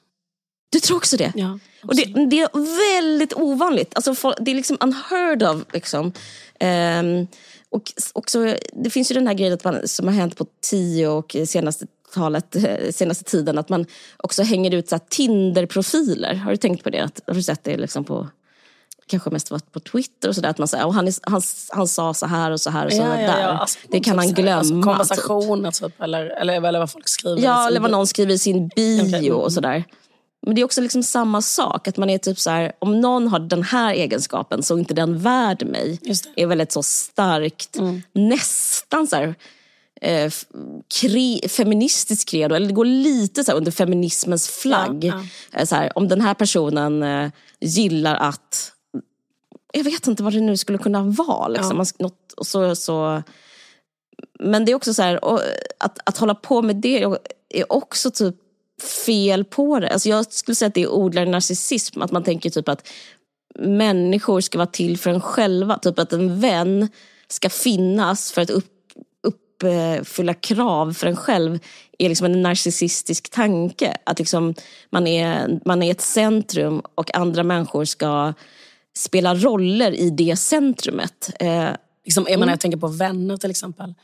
[0.74, 1.32] Du tror också det?
[1.34, 2.48] Ja, Och det, det är
[2.96, 3.92] väldigt ovanligt.
[3.94, 5.62] Alltså, det är liksom unheard of.
[5.72, 6.12] Liksom.
[6.60, 7.26] Ehm,
[7.70, 11.08] och också, det finns ju den här grejen att man, som har hänt på tio
[11.08, 16.34] och senaste talet, eh, senaste tiden, att man också hänger ut så Tinder-profiler.
[16.34, 17.00] Har du tänkt på det?
[17.00, 18.28] Att, har du sett det liksom på,
[19.06, 22.14] kanske mest varit på Twitter och sådär, att man säger, han, är, han, han sa
[22.14, 23.22] så här och så här och så Ja, här.
[23.22, 23.40] ja, där.
[23.40, 23.48] ja.
[23.48, 24.58] Alltså, det kan han typ så här, glömma.
[24.58, 24.84] Alltså, typ.
[24.84, 27.42] konversationer typ, eller, eller, eller vad folk skriver.
[27.42, 29.40] Ja, eller vad någon skriver i sin bio Okej, mm.
[29.40, 29.84] och sådär.
[30.47, 31.88] Men det är också liksom samma sak.
[31.88, 34.95] Att man är typ så här, om någon har den här egenskapen så är inte
[34.95, 35.99] den värd mig.
[36.03, 36.26] Det.
[36.26, 36.32] Mm.
[36.36, 37.76] är väldigt så starkt,
[38.12, 39.34] nästan så här,
[40.01, 40.32] eh,
[41.01, 42.55] kre, feministiskt credo.
[42.55, 45.05] Eller det går lite så under feminismens flagg.
[45.05, 47.30] Ja, Eh, Så här, om den här personen eh,
[47.61, 48.72] gillar att
[49.72, 51.49] jag vet inte vad det nu skulle kunna vara.
[51.49, 51.76] Liksom.
[51.78, 51.84] Ja.
[51.99, 53.22] Något, och så, så,
[54.38, 55.40] men det är också så här, och,
[55.78, 57.03] att, att hålla på med det
[57.49, 58.36] är också typ
[58.82, 59.88] fel på det.
[59.88, 62.02] Alltså jag skulle säga att det odlar narcissism.
[62.02, 62.88] Att man tänker typ att
[63.58, 65.78] människor ska vara till för en själva.
[65.78, 66.88] Typ att en vän
[67.28, 69.62] ska finnas för att upp, upp,
[70.00, 71.58] uppfylla krav för en själv
[71.98, 73.96] är liksom en narcissistisk tanke.
[74.04, 74.54] Att liksom
[74.90, 78.32] man, är, man är ett centrum och andra människor ska
[78.96, 81.30] spela roller i det centrumet.
[81.40, 81.70] Eh,
[82.04, 83.94] Liksom, jag, menar, jag tänker på vänner till exempel.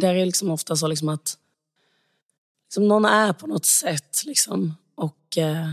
[0.00, 1.36] Där är det liksom ofta så liksom att
[2.72, 5.68] liksom någon är på något sätt liksom, och eh,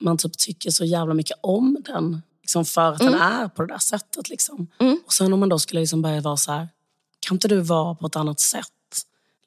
[0.00, 2.22] man typ tycker så jävla mycket om den.
[2.42, 4.28] Liksom för att den är på det där sättet.
[4.28, 4.66] Liksom.
[5.06, 6.68] Och sen om man då skulle liksom börja vara så här,
[7.20, 8.66] kan inte du vara på ett annat sätt?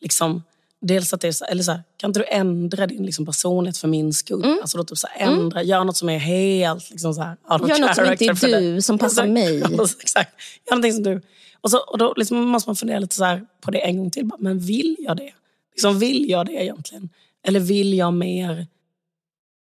[0.01, 0.43] Liksom,
[0.81, 3.87] dels att det är eller så här, kan inte du ändra din liksom, personlighet för
[3.87, 4.57] min skull?
[4.61, 7.79] Alltså då typ så här, ändra, gör något som är helt liksom, så här, Gör
[7.79, 9.33] något som inte är du, som passar Exakt.
[9.33, 9.87] mig.
[10.01, 10.31] Exakt.
[10.65, 11.21] Gör någonting som du.
[11.61, 14.25] Och, så, och då liksom måste man fundera lite så på det en gång till.
[14.25, 15.33] Bara, Men vill jag det?
[15.73, 17.09] Liksom, vill jag det egentligen?
[17.47, 18.67] Eller vill jag mer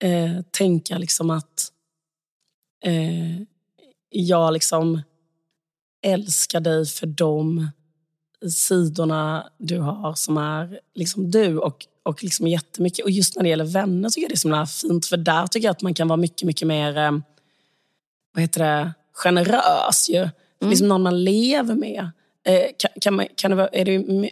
[0.03, 1.73] eh, tänka liksom att
[2.85, 3.43] eh,
[4.11, 5.03] jag liksom
[6.03, 7.69] älskar dig för de
[8.51, 13.05] sidorna du har som är liksom du och, och liksom jättemycket.
[13.05, 15.47] Och just när det gäller vänner tycker jag det är så himla fint för där
[15.47, 17.13] tycker jag att man kan vara mycket, mycket mer eh,
[18.33, 20.29] vad heter det, generös ju.
[20.61, 22.11] För Liksom någon man lever med.
[22.45, 23.85] Eh, kan, kan, man, kan det vara, är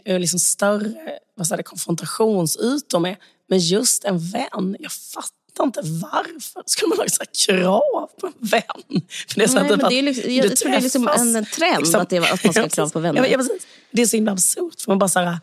[0.05, 3.17] det liksom större vad säger det, konfrontationsytor med.
[3.49, 6.63] Men just en vän, jag fattar inte varför.
[6.67, 9.03] Skulle man ha så krav på en vän?
[9.29, 11.03] För det är så Nej, att men det är liksom, jag tror det är liksom
[11.03, 12.01] träffas, en trend liksom.
[12.01, 13.27] att, det, att man ska ha krav på vänner.
[13.27, 13.67] Ja, precis.
[13.91, 14.81] Det är så himla absurt.
[14.81, 15.39] För man bara så här,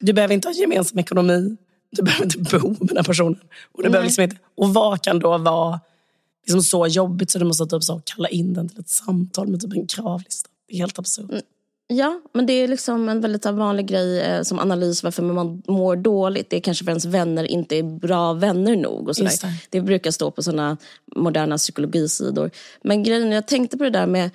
[0.00, 1.56] du behöver inte ha gemensam ekonomi.
[1.90, 3.40] Du behöver inte bo med den personen.
[3.72, 5.80] Och, du behöver liksom inte, och vad kan då vara
[6.46, 9.60] liksom så jobbigt så du måste typ så kalla in den till ett samtal med
[9.60, 10.50] typ en kravlista?
[10.68, 11.30] Det är helt absurt.
[11.86, 15.96] Ja, men det är liksom en väldigt vanlig grej eh, som analys varför man mår
[15.96, 16.50] dåligt.
[16.50, 19.08] Det är kanske för ens vänner inte är bra vänner nog.
[19.08, 19.32] Och sådär.
[19.42, 19.48] Det.
[19.70, 19.80] det.
[19.80, 20.76] brukar stå på såna
[21.16, 22.50] moderna psykologisidor.
[22.82, 24.30] Men grejen, jag tänkte på det där med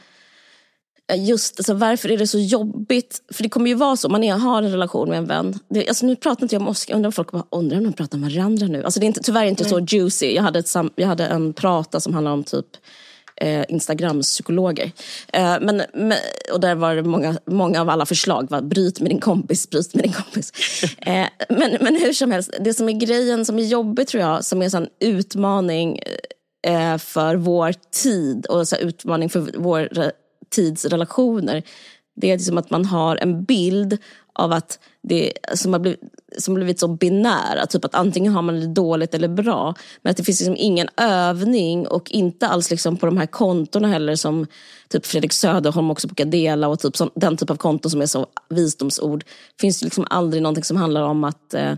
[1.12, 3.22] eh, just alltså, varför är det så jobbigt?
[3.34, 5.60] För det kommer ju vara så, man är, har en relation med en vän.
[5.70, 7.93] Det, alltså, nu pratar inte jag om Oscar, undrar om folk bara, undrar om de
[7.93, 8.84] pratar om varandra nu?
[8.84, 10.36] Alltså, det är inte, tyvärr inte så juicy.
[10.36, 12.68] Jag hade, ett jag hade en prata som handlade om typ
[13.40, 14.92] eh, Instagram-psykologer.
[15.34, 16.18] Eh, men, men,
[16.54, 19.96] och där var det många, många av alla förslag var bryt med din kompis, bryt
[19.96, 20.52] med din kompis.
[21.02, 24.46] Eh, men, men hur som helst, det som är grejen som är jobbigt tror jag,
[24.46, 26.00] som är en utmaning
[26.68, 27.74] eh, för vår
[28.04, 30.12] tid och så utmaning för vår re-
[30.50, 31.64] tids relationer.
[32.16, 33.98] Det är liksom att man har en bild
[34.34, 36.02] av att det som har blivit,
[36.38, 37.65] som blivit så binära.
[37.65, 39.75] Typ att antingen har man det dåligt eller bra.
[40.01, 43.88] Men att det finns liksom ingen övning och inte alls liksom på de här kontona
[43.88, 44.47] heller som
[44.89, 48.05] typ Fredrik Söderholm också brukar dela och typ som, den typ av konton som är
[48.05, 49.23] så visdomsord.
[49.59, 51.73] Finns det liksom aldrig någonting som handlar om att eh,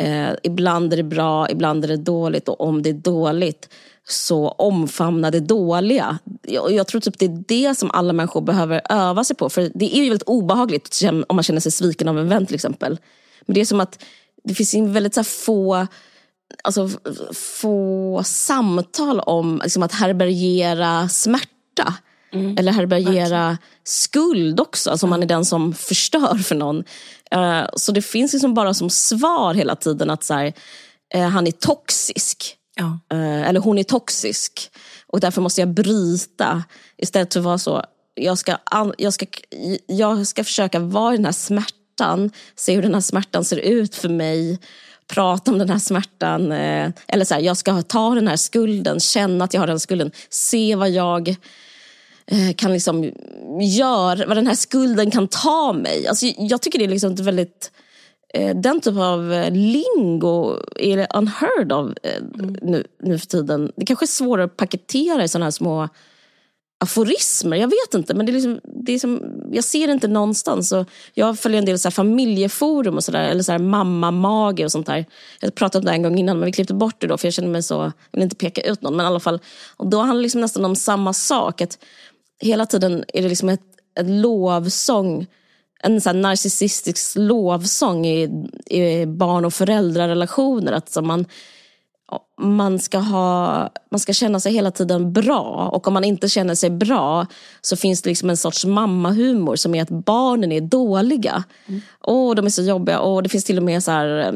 [0.00, 3.68] Eh, ibland är det bra, ibland är det dåligt och om det är dåligt
[4.08, 6.18] så omfamna det dåliga.
[6.42, 9.50] Jag, jag tror typ det är det som alla människor behöver öva sig på.
[9.50, 12.54] För det är ju väldigt obehagligt om man känner sig sviken av en vän till
[12.54, 12.98] exempel.
[13.46, 14.04] Men det är som att
[14.44, 15.86] det finns väldigt så få
[16.64, 16.90] alltså,
[17.34, 21.94] få samtal om liksom, att härbärgera smärta.
[22.58, 26.84] Eller härbärgera skuld också, alltså om man är den som förstör för någon.
[27.30, 30.52] Eh, så det finns liksom bara som svar hela tiden att så här,
[31.14, 32.56] eh, han är toxisk.
[32.74, 33.16] Ja.
[33.16, 34.70] Eh, eller hon är toxisk.
[35.06, 36.64] Och därför måste jag bryta.
[36.98, 37.84] Istället för att vara så,
[38.14, 38.56] jag ska,
[38.98, 39.26] jag ska,
[39.86, 41.79] jag ska försöka vara i den här smärtan.
[42.56, 44.58] Se hur den här smärtan ser ut för mig.
[45.06, 46.52] Prata om den här smärtan.
[46.52, 49.80] eh, Eller så här, jag ska ta den här skulden, känna att jag har den
[49.80, 50.10] skulden.
[50.30, 51.28] Se vad jag
[52.26, 53.12] eh, kan liksom
[53.60, 56.06] göra, vad den här skulden kan ta mig.
[56.06, 57.72] Alltså, jag tycker det är liksom ett väldigt
[58.34, 62.22] eh, den typ av lingo är unheard of eh,
[62.62, 63.72] nu, nu för tiden.
[63.76, 65.88] Det kanske är svårare att paketera i sådana här små
[66.82, 67.56] aforismer.
[67.56, 69.22] Jag vet inte, men det är liksom, det är som,
[69.52, 70.72] jag ser det inte någonstans.
[70.72, 74.72] Och jag följer en del så här familjeforum och sådär, eller så här mamma-mage och
[74.72, 75.06] sånt där.
[75.40, 77.34] Jag pratade om det en gång innan, men vi klippte bort det då, för jag
[77.34, 79.40] kände mig så, jag vill inte peka ut någon, men i alla fall.
[79.76, 81.60] Och då handlar det liksom nästan om samma sak.
[81.60, 81.78] Att
[82.40, 83.62] hela tiden är det liksom ett,
[84.00, 85.26] ett lovsång
[85.82, 90.72] en så här narcissistisk lovsång i, i barn och föräldrarelationer.
[90.72, 91.26] Att så man,
[92.40, 95.70] man, ska ha, man ska känna sig hela tiden bra.
[95.72, 97.26] Och om man inte känner sig bra
[97.60, 101.44] så finns det liksom en sorts mammahumor som är att barnen är dåliga.
[102.02, 103.00] Åh, de är så jobbiga.
[103.00, 104.32] Och det finns till och med så här, eh,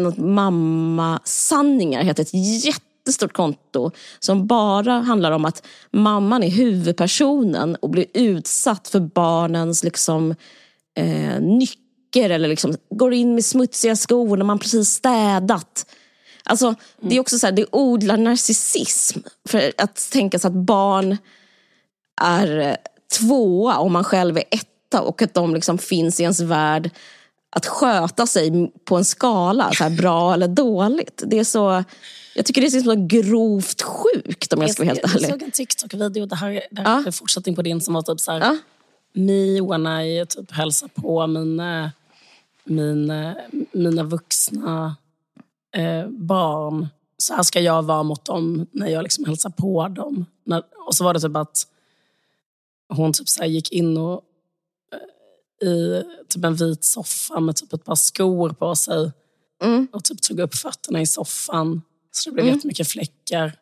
[0.00, 7.90] något mammasanningar, heter ett jättestort konto som bara handlar om att mamman är huvudpersonen och
[7.90, 10.34] blir utsatt för barnens liksom,
[10.96, 15.86] eh, nycker eller liksom går in med smutsiga skor när man precis städat.
[16.46, 19.18] Alltså, Det är också så här, det odlar narcissism.
[19.48, 21.16] För att tänka sig att barn
[22.22, 22.74] är eh,
[23.18, 26.90] tvåa och man själv är etta och att de liksom finns i ens värld.
[27.56, 31.22] att sköta sig på en skala, så här, bra eller dåligt.
[31.26, 31.84] Det är så,
[32.34, 35.22] jag tycker det är så grovt sjukt om jag ska vara helt ärlig.
[35.28, 37.06] Jag såg en TikTok-video, det här, det här Ja.
[37.06, 38.56] är fortsättning på din som var typ så här, Ja.
[39.12, 41.92] me when I typ hälsar på mina,
[42.64, 43.36] mina,
[43.72, 44.96] mina vuxna
[45.74, 46.88] eh, barn.
[47.18, 50.24] Så här ska jag vara mot dem när jag liksom hälsar på dem.
[50.44, 51.66] När, och så var det typ att
[52.88, 54.22] hon typ så gick in och
[55.62, 59.12] eh, i typ en vit soffa med typ ett par skor på sig
[59.64, 59.88] Mm.
[59.92, 61.82] och typ tog upp fötterna i soffan.
[62.12, 62.56] Så det blev Mm.
[62.56, 63.52] jättemycket fläckar.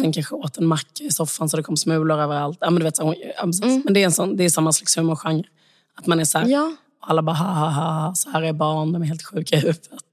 [0.00, 2.58] Sen kanske åt en macka i soffan så det kom smulor överallt.
[2.60, 3.02] Ja, men du vet, så.
[3.12, 3.82] Mm.
[3.84, 5.48] men det är, en sån, det är samma slags humorgenre.
[5.94, 6.72] Att man är så här, Ja.
[7.00, 7.68] alla bara ha, ha,
[8.06, 10.03] ha, så här är barn, de är helt sjuka i huvudet.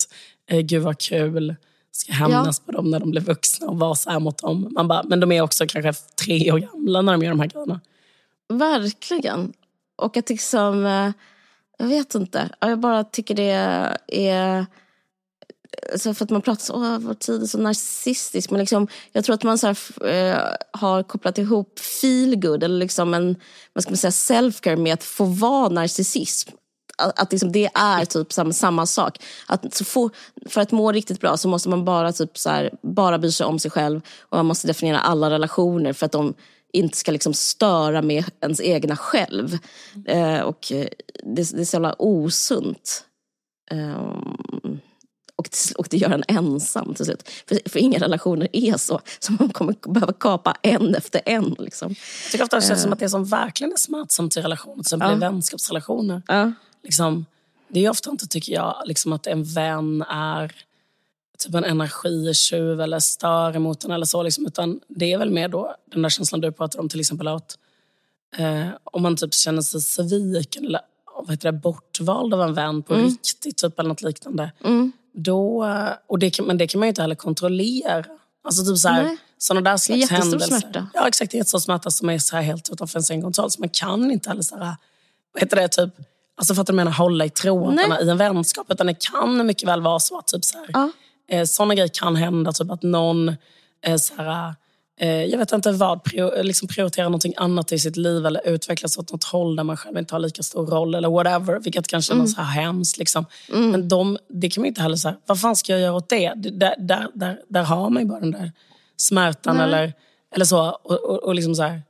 [0.51, 1.55] Eh, gud vad kul.
[1.91, 4.67] Ska hämnas på dem när de blir vuxna och vara så här mot dem.
[4.71, 5.93] Man bara, men de är också kanske
[6.25, 7.79] tre år gamla när de gör de här grejerna.
[8.49, 9.53] Verkligen.
[9.95, 11.11] Och att liksom, eh,
[11.77, 13.51] jag vet inte, Ja, jag bara tycker det
[14.07, 14.65] är...
[15.97, 18.49] Så för att man pratar så, åh, vår tid är så narcissistisk.
[18.51, 20.39] Men liksom, jag tror att man så här, eh,
[20.71, 23.35] har kopplat ihop feel good eller liksom en
[23.73, 26.51] vad ska man säga, self-care med att få vara narcissism.
[27.01, 29.17] Att, att liksom det är typ samma, samma sak.
[29.47, 30.09] Att så få,
[30.45, 33.45] för att må riktigt bra så måste man bara, typ så här, bara bry sig
[33.45, 34.01] om sig själv.
[34.21, 36.33] Och man måste definiera alla relationer för att de
[36.73, 39.57] inte ska liksom störa med ens egna själv.
[40.05, 40.87] Eh, och eh,
[41.35, 43.03] det, det är så jävla osunt.
[43.71, 44.79] Ehm,
[45.35, 47.29] och, till- och det gör en ensam till slut.
[47.47, 49.01] För, för inga relationer är så.
[49.19, 51.55] Så man kommer behöva kapa en efter en.
[51.59, 51.95] Liksom.
[52.23, 54.81] Jag tycker ofta det känns som att det som verkligen är smärtsamt i relationer, till
[54.81, 56.21] exempel i vänskapsrelationer.
[56.27, 56.51] Ja.
[56.83, 57.25] Liksom,
[57.67, 60.51] det är ofta inte, tycker jag, liksom att en vän är
[61.39, 64.23] typ en energitjuv eller stör emot en eller så.
[64.23, 67.27] Liksom, utan det är väl mer då den där känslan du pratar om, till exempel
[67.27, 67.57] att
[68.37, 70.81] eh, om man typ känner sig sviken eller
[71.15, 74.51] vad heter det, bortvald av en vän på riktigt, typ, eller något liknande.
[75.13, 78.05] Då, eh, och det kan, men det kan man ju inte heller kontrollera.
[78.43, 80.59] Alltså typ så här, såna där slags jättestor händelser.
[80.59, 80.87] smärta.
[80.93, 81.31] Ja, exakt.
[81.31, 83.51] Det är jättestor smärta som är så här helt utanför ens egen kontroll.
[83.51, 84.75] Så man kan inte heller så här,
[85.33, 85.93] vad heter det, typ,
[86.37, 88.05] alltså för att du menar hålla i trådarna Nej.
[88.05, 88.71] i en vänskap.
[88.71, 90.89] Utan det kan mycket väl vara så att typ så här, Ja.
[91.29, 92.51] eh, sådana grejer kan hända.
[92.51, 93.35] Typ att någon
[93.85, 94.55] eh, så här,
[94.99, 95.99] eh, jag vet inte vad,
[96.43, 99.97] liksom prioriterar någonting annat i sitt liv eller utvecklas åt något håll där man själv
[99.97, 101.59] inte har lika stor roll eller whatever.
[101.59, 102.97] Vilket kan kännas så här hemskt.
[102.97, 103.25] Liksom.
[103.49, 106.33] Men de, det kan man inte heller säga, vad fan ska jag göra åt det?
[106.35, 108.51] Där, där, där, där har man ju bara den där
[108.97, 109.93] smärtan eller,
[110.35, 110.69] eller så.
[110.69, 111.81] Och, och, och liksom så här,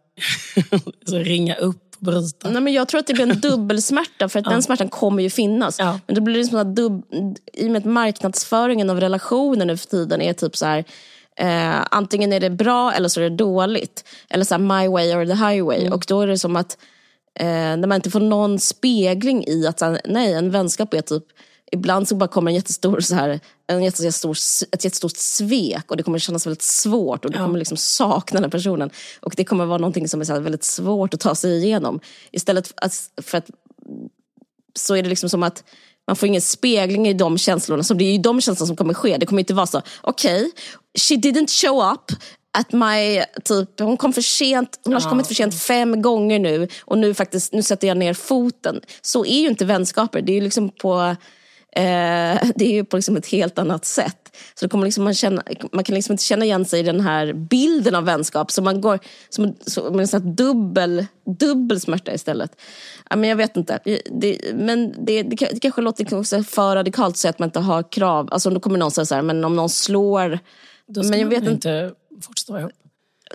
[1.05, 2.49] så ringa upp bryta.
[2.49, 5.29] Nej, men jag tror att det blir en dubbelsmärta för att den smärtan kommer ju
[5.29, 5.79] finnas.
[5.79, 5.99] Ja.
[6.07, 7.05] Men då blir det som att dubb,
[7.53, 10.85] i och med att marknadsföringen av relationer nu för tiden är typ så här
[11.35, 14.05] eh, antingen är det bra eller så är det dåligt.
[14.29, 15.89] Eller så här, my way or the highway.
[15.89, 16.77] Och då är det som att
[17.39, 21.01] eh, när man inte får någon spegling i att så här, nej, en vänskap är
[21.01, 21.23] typ
[21.71, 24.37] Ibland så bara kommer en jättestor, så här, en jättestor,
[24.71, 28.51] ett jättestort svek och det kommer kännas väldigt svårt och du kommer liksom sakna den
[28.51, 28.89] personen.
[29.19, 31.99] Och det kommer vara någonting som är så väldigt svårt att ta sig igenom.
[32.31, 33.49] Istället för att, för att
[34.75, 35.63] så är det liksom som att
[36.07, 37.83] man får ingen spegling i de känslorna.
[37.83, 39.17] Så det är ju de känslorna som kommer ske.
[39.17, 40.51] Det kommer inte vara så, okej,
[40.99, 42.11] she didn't show up
[42.57, 46.67] at my, typ, hon kom för sent, hon har kommit för sent fem gånger nu
[46.81, 48.81] och nu faktiskt, nu sätter jag ner foten.
[49.01, 51.15] Så är ju inte vänskaper, det är ju liksom på
[51.75, 54.17] Eh, det är ju på liksom ett helt annat sätt.
[54.53, 57.33] Så kommer liksom man, känna, man kan liksom inte känna igen sig i den här
[57.33, 58.51] bilden av vänskap.
[58.51, 58.99] Så man går
[59.29, 61.05] som, som en sån dubbel,
[61.39, 62.51] dubbel smärta istället.
[63.09, 63.79] Ja, men jag vet inte.
[64.11, 67.47] Det, men det, det, det kanske låter liksom också för radikalt att säga att man
[67.47, 68.27] inte har krav.
[68.31, 70.39] Alltså om då kommer någon säga så här, men om någon slår...
[70.87, 71.91] Då ska men jag man vet inte.
[72.21, 72.71] fortsätta vara ihop.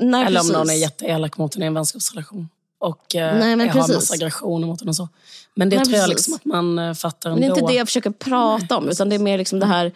[0.01, 0.53] Nej, Eller om precis.
[0.53, 2.49] någon är jätteelak mot en i en vänskapsrelation.
[2.79, 5.09] Och eh, Nej, men har massa aggressioner mot en och så.
[5.55, 6.29] Men det Nej, tror jag precis.
[6.29, 7.61] liksom att man eh, fattar Men det är ändå.
[7.61, 9.87] inte det jag försöker prata om, utan det är mer liksom det här,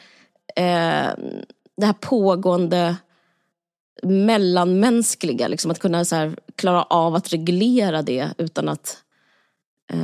[0.56, 1.14] eh,
[1.76, 2.96] det här pågående
[4.02, 5.48] mellanmänskliga.
[5.48, 8.96] Liksom att kunna så här, klara av att reglera det utan att...
[9.92, 9.98] Eh,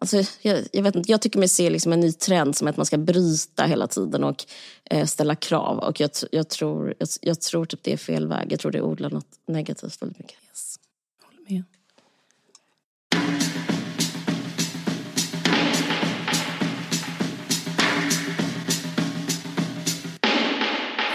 [0.00, 2.76] alltså, jag, jag, vet inte, jag tycker mig se liksom en ny trend som att
[2.76, 4.44] man ska bryta hela tiden och
[4.90, 5.78] eh, ställa krav.
[5.78, 8.52] Och jag, jag, tror, jag, jag tror typ det är fel väg.
[8.52, 10.38] Jag tror det odlar något negativt väldigt mycket.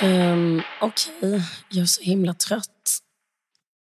[0.04, 3.00] Um, Okej, jag är så himla trött.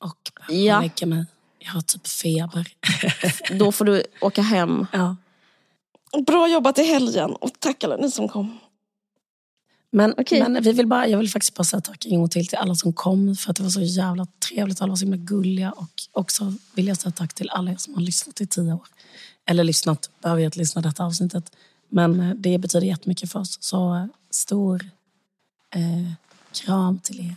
[0.04, 0.82] Och behöver Ja.
[0.82, 1.26] lägga mig.
[1.60, 2.68] Jag har typ feber.
[3.60, 4.88] Då får du åka hem.
[4.94, 5.16] ja.
[6.28, 8.60] Bra jobbat i helgen och tack alla ni som kom.
[9.92, 10.42] Men, Okej.
[10.50, 12.76] men vi vill bara, jag vill faktiskt bara säga tack en gång till till alla
[12.76, 14.82] som kom för att det var så jävla trevligt.
[14.82, 15.72] Alla var så himla gulliga.
[15.72, 18.88] Och också vill jag säga tack till alla er som har lyssnat i tio år.
[19.46, 21.52] eller lyssnat, börjat lyssna detta avsnittet.
[21.90, 23.58] Men eh, det betyder jättemycket för oss.
[23.62, 24.90] Så eh, stor
[25.76, 26.12] eh,
[26.66, 27.36] kram till er.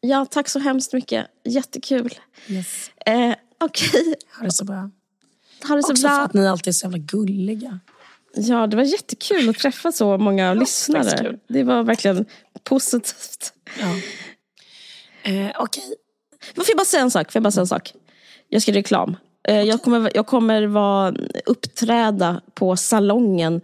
[0.00, 1.26] Ja, tack så hemskt mycket.
[1.44, 2.14] Jättekul.
[2.48, 2.90] Yes.
[3.06, 4.90] Eh, Okej, Ha det så bra.
[5.68, 6.20] ha det så Också för bra.
[6.24, 7.80] att ni alltid är så jävla gulliga.
[8.36, 11.18] Ja, det var jättekul att träffa så många lyssnare.
[11.18, 11.38] kul.
[11.48, 12.24] Det var verkligen
[12.62, 13.52] positivt.
[13.80, 13.96] Ja.
[15.32, 15.94] Eh, Okej.
[16.56, 17.32] Får jag bara säga en sak?
[17.32, 17.92] Får jag bara säga en sak?
[18.48, 19.16] Jag ska reklam.
[19.48, 21.14] Eh, Jag kommer, jag kommer vara,
[21.46, 23.60] uppträda på Salongen,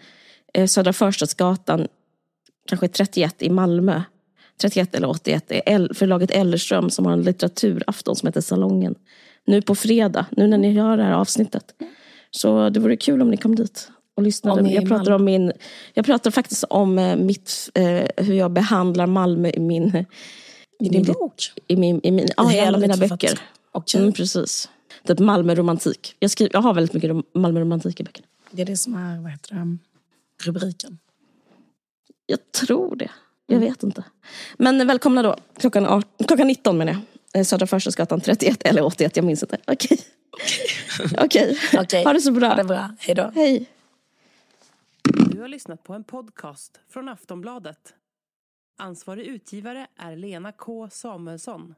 [0.54, 1.88] eh, Södra Förstadsgatan,
[2.70, 4.02] kanske 31 i Malmö.
[4.60, 5.44] 31 eller 81.
[5.48, 8.94] Det är förlaget Ellerström som har en litteraturafton som heter Salongen.
[9.46, 11.64] Nu på fredag, nu när ni gör det här avsnittet.
[12.30, 14.70] Så det vore kul om ni kom dit och lyssnade.
[14.70, 15.52] Jag pratar, om min,
[15.94, 20.04] jag pratar faktiskt om eh, mitt, eh, hur jag behandlar Malmö i min...
[20.82, 21.52] I din bok?
[21.66, 23.38] I, min, i, min, ja, i alla mina böcker.
[23.72, 24.00] Okej.
[24.00, 24.68] Mm, precis.
[25.02, 26.14] Det är Malmö-romantik.
[26.18, 28.26] Jag, skriver, jag har väldigt mycket rom- Malmö-romantik i böckerna.
[28.50, 29.78] Det är det som är vad heter det,
[30.44, 30.98] rubriken.
[32.30, 33.10] Jag tror det.
[33.46, 34.04] Jag vet inte.
[34.56, 35.36] Men välkomna då.
[35.58, 37.40] Klockan, 18, klockan 19 menar jag.
[37.40, 39.58] Eh, Södra Förstadsgatan 31 eller 81, jag minns inte.
[39.66, 39.98] Okej.
[41.18, 41.58] Okej.
[41.78, 42.04] Okej.
[42.04, 42.48] Ha det så bra.
[42.48, 42.96] Ha det bra.
[42.98, 43.30] Hej då.
[43.34, 43.66] Hej.
[45.02, 47.94] Du har lyssnat på en podcast från Aftonbladet.
[48.78, 51.74] Ansvarig utgivare är Lena K Samuelsson.